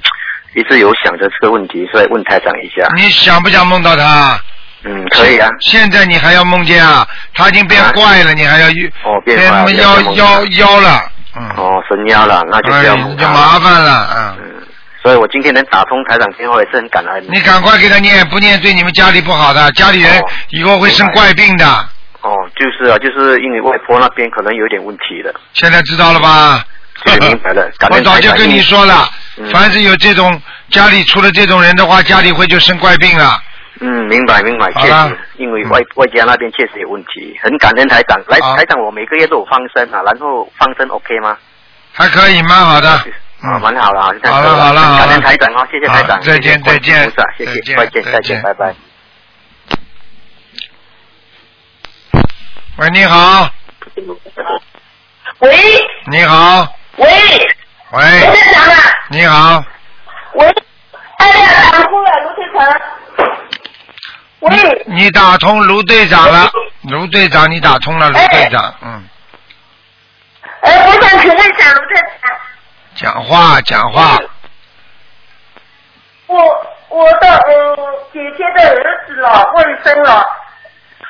[0.55, 2.87] 一直有想着这个问题，所以问台长一下。
[2.95, 4.35] 你想不想梦到他？
[4.83, 5.47] 嗯，可以啊。
[5.61, 7.07] 现在你还要梦见啊？
[7.35, 8.67] 他已经变怪了，你还要
[9.03, 9.39] 哦变
[9.77, 11.01] 妖妖妖了。
[11.37, 11.47] 嗯。
[11.55, 14.58] 哦，神妖了，那就要就麻烦了嗯。
[15.01, 17.25] 所以我今天能打通台长电话也是很感恩。
[17.29, 20.11] 你赶快给他念，不念对你们家里不好的，家里人
[20.49, 21.65] 以后会生怪病的。
[22.21, 25.33] 哦，就是啊，就是因为外婆那边可能有点问题的。
[25.53, 26.63] 现在知道了吧？
[27.21, 27.69] 明白了。
[27.89, 29.07] 我早就跟你说了。
[29.53, 33.41] 凡是有这种家里出了这种人的话，家里会就生怪病了。
[33.79, 38.19] 嗯，明白明白，确实，因为外外家那边确实有问题，很感恩台长。
[38.27, 41.37] 来，台长，我每个月都有放生啊，然后放生 OK 吗？
[41.93, 43.01] 还可以，蛮好的。
[43.41, 48.75] 啊，蛮好了，好了好了，感恩台长啊，谢谢台长，再见再见，谢谢，再见再见，拜拜。
[52.77, 53.49] 喂，你好。
[55.39, 55.49] 喂。
[56.07, 56.67] 你好。
[56.97, 57.07] 喂。
[57.91, 58.75] 喂，卢队长啊！
[59.09, 59.63] 你好。
[60.33, 60.55] 喂，
[61.17, 62.81] 哎呀，打通了，卢队长。
[64.39, 64.83] 喂。
[64.87, 66.51] 你打通卢队长了，
[66.83, 69.07] 卢队长，你打通了，卢队长，嗯。
[70.61, 72.37] 哎，我想请问一下卢太太，
[72.99, 74.17] 讲话讲话，
[76.27, 76.37] 我
[76.89, 77.77] 我的嗯
[78.11, 80.27] 姐姐的儿子了，卫生了，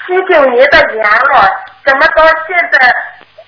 [0.06, 1.50] 七九年的羊了，
[1.84, 2.94] 怎么到现在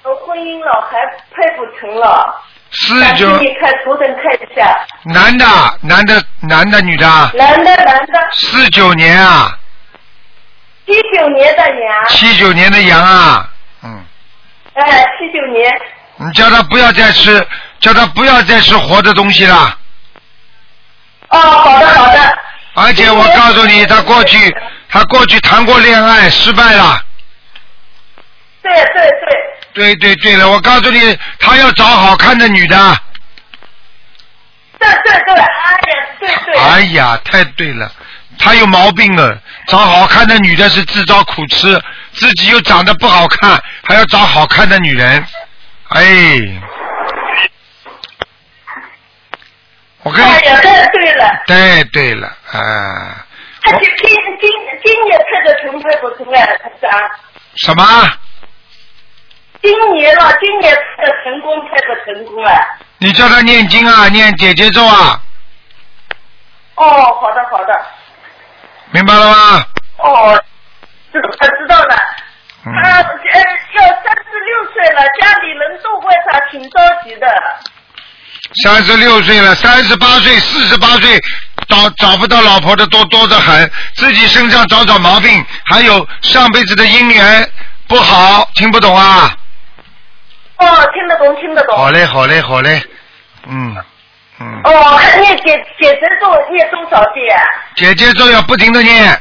[0.02, 0.98] 呃婚姻了还
[1.36, 2.36] 配不成了？
[2.72, 5.46] 四九你看图腾看一下，男的
[5.82, 9.56] 男的男的女的，男的男的，四九年啊，
[10.88, 13.50] 七九年的羊，七九年的羊啊，
[13.84, 14.04] 嗯，
[14.74, 15.82] 哎，七九年，
[16.16, 17.46] 你叫他不要再吃，
[17.82, 19.78] 叫他不要再吃活的东西了。
[21.30, 22.38] 哦，好的好的，
[22.76, 24.56] 而且我告诉你，他过去
[24.90, 27.02] 他过去谈过恋爱失败了。
[28.62, 28.84] 对对
[29.74, 32.98] 对，对对对了，我告诉你，他要找好看的女的。
[34.78, 37.92] 对对对，哎呀，对对，哎呀，太对了，
[38.38, 39.38] 他有毛病了。
[39.68, 41.82] 找好看的女的是自找苦吃，
[42.14, 45.26] 自己又长得不好看，还要找好看的女人。
[45.90, 46.04] 哎，
[50.04, 53.26] 我跟你哎呀，太对了，对对了啊，
[53.62, 54.10] 他就今
[54.42, 54.50] 今
[54.84, 57.10] 今年测的成配不成啊，台长？
[57.56, 57.84] 什么？
[59.62, 62.52] 今年了，今年测的成功测不成功啊？
[62.98, 65.22] 你叫他念经啊，念姐姐咒啊，
[66.76, 66.88] 哦，
[67.22, 67.86] 好的好的，
[68.92, 69.66] 明白了吗？
[69.98, 70.44] 哦，
[71.14, 71.30] 知道
[71.60, 71.96] 知道了。
[72.64, 73.04] 嗯他呃
[73.74, 77.28] 要三十六岁了，家里人都怪他挺着急的。
[78.64, 81.20] 三十六岁了，三十八岁、四十八岁
[81.68, 87.50] 找找不到老婆的多多得很，自己身上找找毛病，还有上辈子的姻缘
[87.88, 89.34] 不好，听不懂啊？
[90.58, 91.78] 哦，听得懂听得懂。
[91.78, 92.84] 好嘞，好嘞，好嘞，
[93.48, 93.76] 嗯
[94.40, 97.44] 嗯，哦，还念姐姐姐咒念多少遍啊？
[97.78, 99.20] 姐姐咒要不停的念，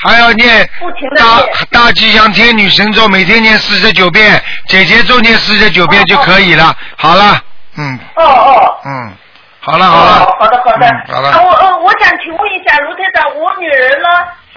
[0.00, 1.52] 还要念不停的大念。
[1.70, 6.76] 大吉祥天女神咒，每天念四十九遍，姐姐咒念四十九遍就可以了。
[6.96, 7.40] 好了，
[7.78, 8.80] 嗯哦哦。
[8.84, 9.12] 嗯，
[9.60, 10.86] 好了好了，哦，好的好的。
[10.86, 14.08] 嗯好了啊我呃，我想请问一下卢台长，我女儿呢，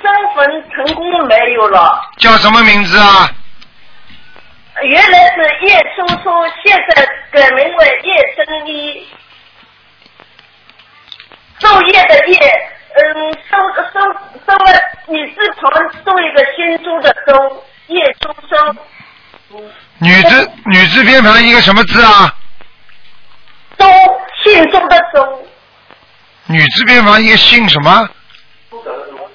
[0.01, 2.01] 生坟成功了没有了？
[2.17, 3.30] 叫什么名字啊？
[4.84, 6.30] 原来是叶叔叔，
[6.63, 9.07] 现在改名为叶真一。
[11.59, 12.39] 昼夜的夜，
[12.95, 13.57] 嗯，收
[13.93, 13.99] 收
[14.47, 15.72] 收了女字旁，
[16.03, 19.65] 收一个新珠的收，叶叔叔。
[19.99, 22.34] 女字女字边旁一个什么字啊？
[23.82, 23.88] 周，
[24.43, 25.47] 姓周的周，
[26.45, 28.07] 女字边旁一个姓什么？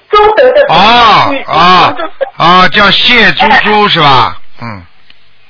[0.09, 0.73] 周德的周。
[0.73, 1.93] 啊女字啊
[2.37, 4.39] 啊，叫谢猪猪是吧？
[4.61, 4.81] 嗯，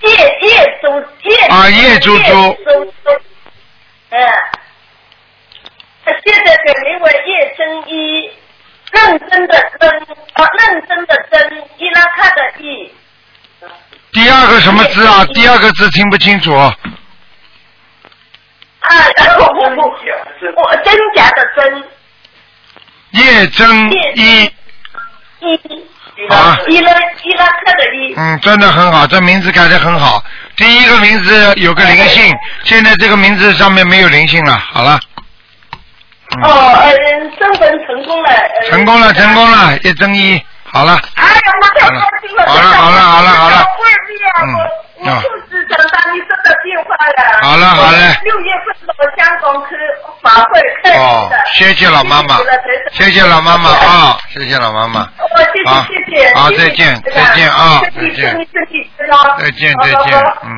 [0.02, 0.90] 叶叶周
[1.30, 2.58] 叶啊叶珠珠
[4.10, 4.20] 嗯，
[6.04, 8.32] 他现在改名为叶真一，
[8.92, 9.90] 认真的真，
[10.34, 12.92] 啊，认真的真，伊拉克的伊，
[14.12, 15.24] 第二个什么字啊？
[15.36, 16.52] 第二个字听不清楚。
[18.88, 18.94] 啊，
[19.40, 19.62] 我我
[20.56, 21.84] 我真假的真，
[23.12, 23.92] 叶真。
[23.92, 24.52] 一，
[25.40, 25.56] 一。
[26.30, 26.58] 啊。
[26.68, 26.92] 伊拉
[27.24, 30.24] 伊拉克的伊，嗯，真的很好，这名字改的很好。
[30.56, 32.34] 第一个名字有个灵性，
[32.64, 34.58] 现在这个名字上面没有灵性了。
[34.58, 35.00] 好了，
[36.44, 36.92] 哦，呃，
[37.38, 40.42] 升本成功了，呃成功了，成功了，叶真一，
[40.72, 41.00] 好了。
[41.16, 42.46] 哎呀，我太开心了！
[42.48, 43.66] 好了好了好了好了
[45.00, 47.40] 我就是想打你这个电话了。
[47.42, 49.76] 好了好了我六月份到香港去
[50.22, 52.38] 法会开始哦的。，谢谢老妈妈
[52.92, 55.02] 谢谢老妈妈啊，谢谢老妈妈。
[55.02, 55.08] 哦，
[55.54, 56.34] 谢好谢谢谢。
[56.36, 58.48] 好再见再见啊再见。
[58.54, 60.50] 再见好再见好好嗯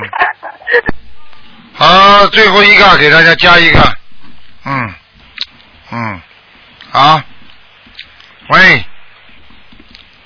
[1.76, 3.80] 好，最后一个给大家加一个，
[4.66, 4.94] 嗯
[5.92, 6.22] 嗯，
[6.92, 7.22] 好，
[8.50, 8.84] 喂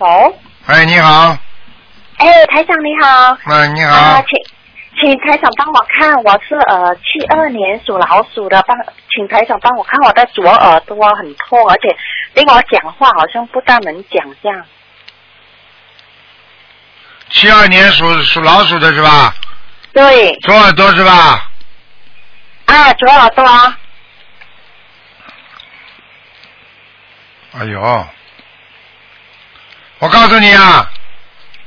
[0.04, 0.36] 喂，
[0.68, 1.38] 喂，你好，
[2.18, 3.38] 哎，台长你好。
[3.46, 4.38] 哎，你啊，好，请
[5.00, 8.78] 请台长帮我看，我是呃七二年属老鼠的，帮
[9.16, 11.96] 请台长帮我看我的左耳朵很痛，而且
[12.34, 14.66] 令我讲话好像不大能讲这样。
[17.30, 19.34] 七二年属属老鼠的是吧？
[19.94, 20.38] 对。
[20.42, 21.50] 左耳朵是吧？
[22.66, 23.46] 啊，左耳朵。
[27.58, 28.06] 哎呦，
[30.04, 30.86] 我告诉你啊，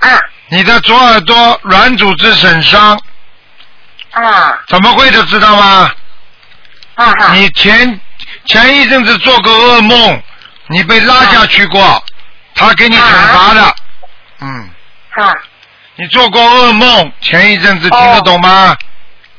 [0.01, 0.09] 啊
[0.49, 3.01] 你的左耳朵软组织损伤，
[4.11, 5.91] 啊怎么会的知道吗？
[6.97, 7.33] 啊哈。
[7.33, 7.99] 你前
[8.45, 10.23] 前一阵子做过噩梦，
[10.67, 12.05] 你被拉下去过，
[12.55, 13.75] 他给你惩罚的，
[14.41, 14.69] 嗯，
[15.13, 15.35] 哈。
[15.95, 18.77] 你做过噩梦，前一阵子听得懂吗？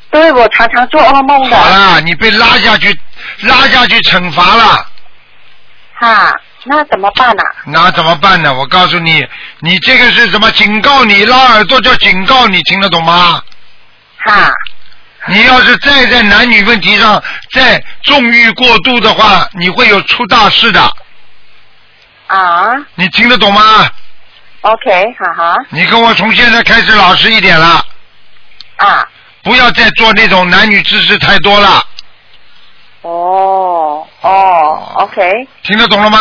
[0.10, 1.56] 对，我常常做噩梦的。
[1.56, 3.00] 好了，你被拉下去，
[3.42, 4.88] 拉下去惩罚了，
[6.00, 6.34] 哈，
[6.68, 8.54] 那怎么办呢、那怎么办呢？
[8.54, 9.26] 我告诉你，
[9.60, 10.52] 你这个是什么？
[10.52, 13.42] 警告你，拉耳朵叫警告你，听得懂吗？
[14.26, 14.52] 哈。
[15.30, 20.82] 你要是再在男女问题上再纵欲过度的话，你会有出大事的。
[22.28, 23.62] 啊你听得懂吗
[24.62, 27.86] ？，OK，哈哈，你跟我从现在开始老实一点了。
[28.78, 29.08] 啊。
[29.44, 31.82] 不要再做那种男女之事太多了，
[33.08, 35.32] 哦哦，OK，
[35.64, 36.18] 听得懂了吗？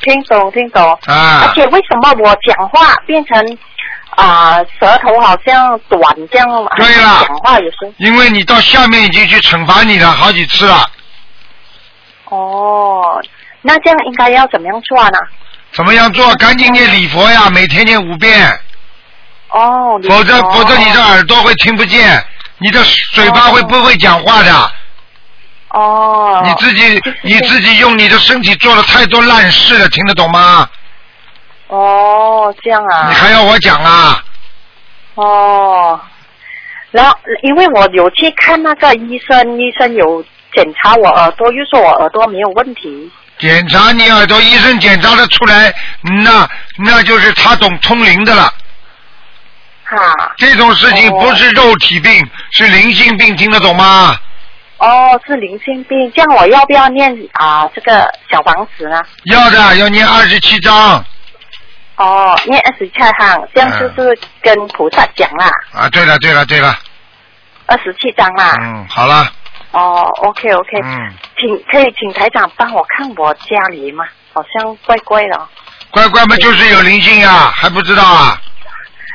[0.00, 0.92] 听懂听懂。
[1.06, 3.58] 啊而且为什么我讲话变成
[4.10, 6.48] 啊、舌头好像短这样？
[6.76, 10.84] 对了讲话有时候因为你到下面已经去惩罚你了好几次了，
[12.26, 13.20] 哦，
[13.62, 15.18] 那这样应该要怎么样做呢？
[15.72, 16.32] 怎么样做？
[16.36, 18.48] 赶紧念礼佛呀，每天念五遍，
[19.50, 22.24] 哦，否则哦否则你的耳朵会听不见，
[22.58, 22.82] 你的
[23.12, 24.72] 嘴巴会不会讲话的？
[25.70, 26.42] 哦。
[26.44, 30.68] 你自己你自己用你的身体做了太多烂事了，听得懂吗？
[31.68, 33.08] 哦，这样啊。
[33.08, 34.22] 你还要我讲啊？
[35.14, 36.00] 哦，
[36.90, 43.10] 然后因为我有去看那个医生，医生有检查我耳朵，又说我耳朵没有问题。
[43.38, 45.74] 检查你耳朵，医生检查的出来，
[46.24, 46.48] 那
[46.78, 48.52] 那就是他懂通灵的了。
[49.84, 49.96] 哈。
[50.36, 54.16] 这种事情不是肉体病，是灵性病，听得懂吗？
[54.78, 59.02] 哦，是灵性病，这样我要不要念啊、这个小房子呢？
[59.24, 61.04] 要的，要念二十七章
[61.96, 65.88] 哦，念二十七行，这样就是跟菩萨讲啦，啊！
[65.90, 66.78] 对了，对了，对了，
[67.66, 68.56] 二十七章啦。
[68.60, 69.28] 嗯，好了，
[69.72, 74.04] 哦，OK OK，嗯，请可以请台长帮我看我家里吗？
[74.32, 75.48] 好像怪怪的哦，
[75.90, 78.40] 乖乖嘛，就是有灵性呀，还不知道啊？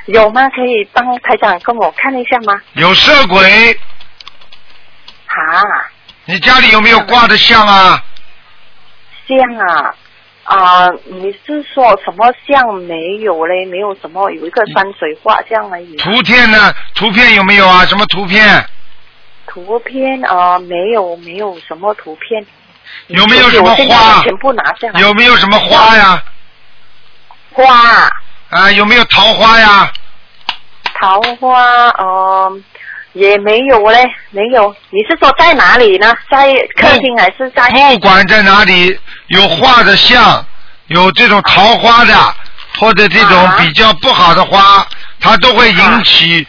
[0.07, 0.49] 有吗？
[0.49, 2.59] 可以帮台长跟我看一下吗？
[2.74, 3.80] 有色鬼，
[5.34, 5.89] 啊，
[6.25, 8.03] 你家里有没有挂的像啊？
[9.27, 9.95] 像啊。
[10.45, 13.65] 啊、你是说什么像没有嘞？
[13.65, 15.95] 没有什么，有一个山水画像而已。
[15.95, 16.73] 图片呢？
[16.95, 17.86] 图片有没有啊？
[17.86, 18.67] 什么图片？
[19.47, 22.45] 图片啊、呃没有，没有什么图片。
[23.07, 24.21] 有没有什么花？
[24.23, 24.99] 全部拿下来。
[24.99, 26.21] 有没有什么花呀？
[27.53, 27.65] 花？
[28.49, 29.89] 啊，有没有桃花呀？
[30.99, 32.61] 桃花，呃，
[33.14, 34.76] 也没有嘞，没有。
[34.89, 36.14] 你是说在哪里呢？
[36.30, 37.70] 在客厅还是在？
[37.93, 40.45] 不管在哪里有画的像，
[40.88, 42.14] 有这种桃花的，
[42.80, 44.86] 或者这种比较不好的花，
[45.20, 46.45] 它都会引起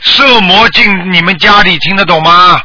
[0.00, 2.60] 色魔进你们家里，听得懂吗？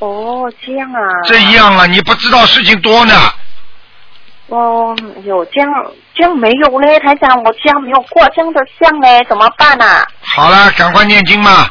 [0.00, 1.00] 哦，这样啊。
[1.24, 3.14] 这样啊，你不知道事情多呢。
[4.48, 4.94] 哦，
[5.24, 5.70] 有这样，
[6.14, 10.06] 这样没有嘞，台长，我家没有挂这样的像嘞，怎么办啊？
[10.34, 11.68] 好了，赶快念经嘛。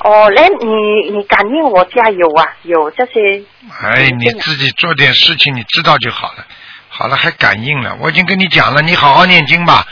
[0.00, 3.42] 哦，那你你感应我家有啊，有这些。
[3.82, 6.46] 哎，你自己做点事情，你知道就好了。
[6.88, 9.86] 好了，还感应了，我已经跟你讲了，你好好念经吧。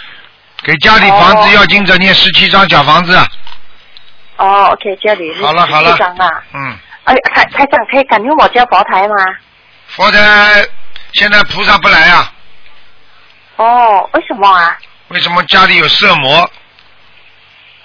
[0.65, 3.17] 给家里房子要经者念十七张小房子。
[4.37, 6.45] 哦，OK，家里好了好了张啊。
[6.55, 9.15] 嗯，哎，台台长可以感应我家佛台吗？
[9.89, 10.67] 佛台
[11.13, 12.33] 现在菩萨不来啊？
[13.57, 14.79] 哦，为什么啊？
[15.09, 16.51] 为什么家里有色魔？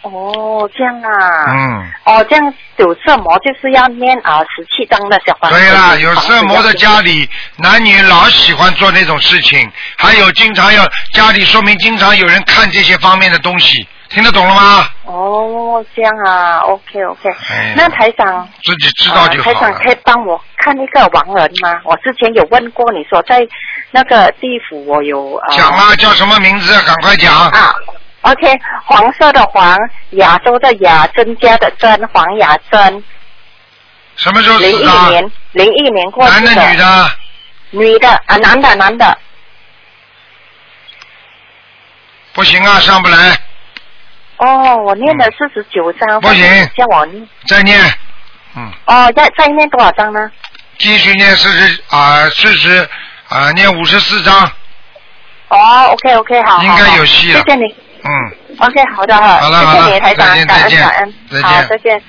[0.04, 1.46] 哦，这样啊。
[1.50, 1.92] 嗯。
[2.06, 5.58] 哦，这样有色魔就是要念啊十七章的小房子。
[5.58, 7.30] 对啦，有色魔的家里。
[7.58, 14.88] 男女老喜欢做那种事情，还有经常要家里说明经常有人看这些方面的东西，听得懂了吗？
[15.06, 17.30] 哦，这样啊，OK OK。
[17.50, 18.48] 哎那台长。
[18.64, 19.74] 自己知道就好呃台长。
[19.74, 21.80] 可以帮我看一个亡人吗？
[21.86, 23.40] 我之前有问过你说在
[23.92, 25.56] 那个地府我有呃。
[25.58, 26.74] 讲啊，叫什么名字？
[26.84, 27.34] 赶快讲。
[27.34, 27.74] 啊。
[28.24, 29.78] OK，黄色的黄，
[30.12, 33.04] 亚洲的亚，增加的增，黄雅珍。
[34.16, 35.10] 什么时候零一的？
[35.10, 37.12] 年，零一年过世男的女的？
[37.72, 39.18] 女的啊，男的男的。
[42.32, 43.38] 不行啊，上不来，
[44.38, 46.22] 哦，我念了四十九章。
[46.22, 47.28] 不行叫我念。
[47.48, 47.80] 再念，
[48.56, 50.32] 嗯哦，再再念多少章呢？
[50.78, 52.90] 继续念四十啊，四十
[53.28, 54.52] 啊，念五十四章。
[55.50, 56.58] 哦，OK OK，好。
[56.58, 57.76] 好应该有戏了谢谢你。
[58.06, 58.12] 嗯
[58.58, 62.02] ，OK，好的，好好了好了谢谢你，台长再见，感再见恩感恩，再见好，再见。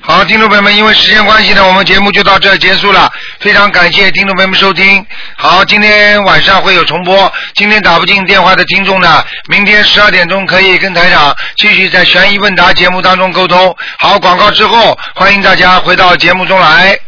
[0.00, 3.12] 好，听众朋友们，因为时间关系呢，我们节目就到这儿结束了。
[3.40, 5.04] 非常感谢听众朋友们收听。
[5.36, 7.30] 好，今天晚上会有重播。
[7.54, 13.76] 今天打不进电话的听众呢，明天十二点钟可以跟台长继续在悬疑问答节目当中沟通。
[13.98, 16.98] 好，广告之后，欢迎大家回到节目中来。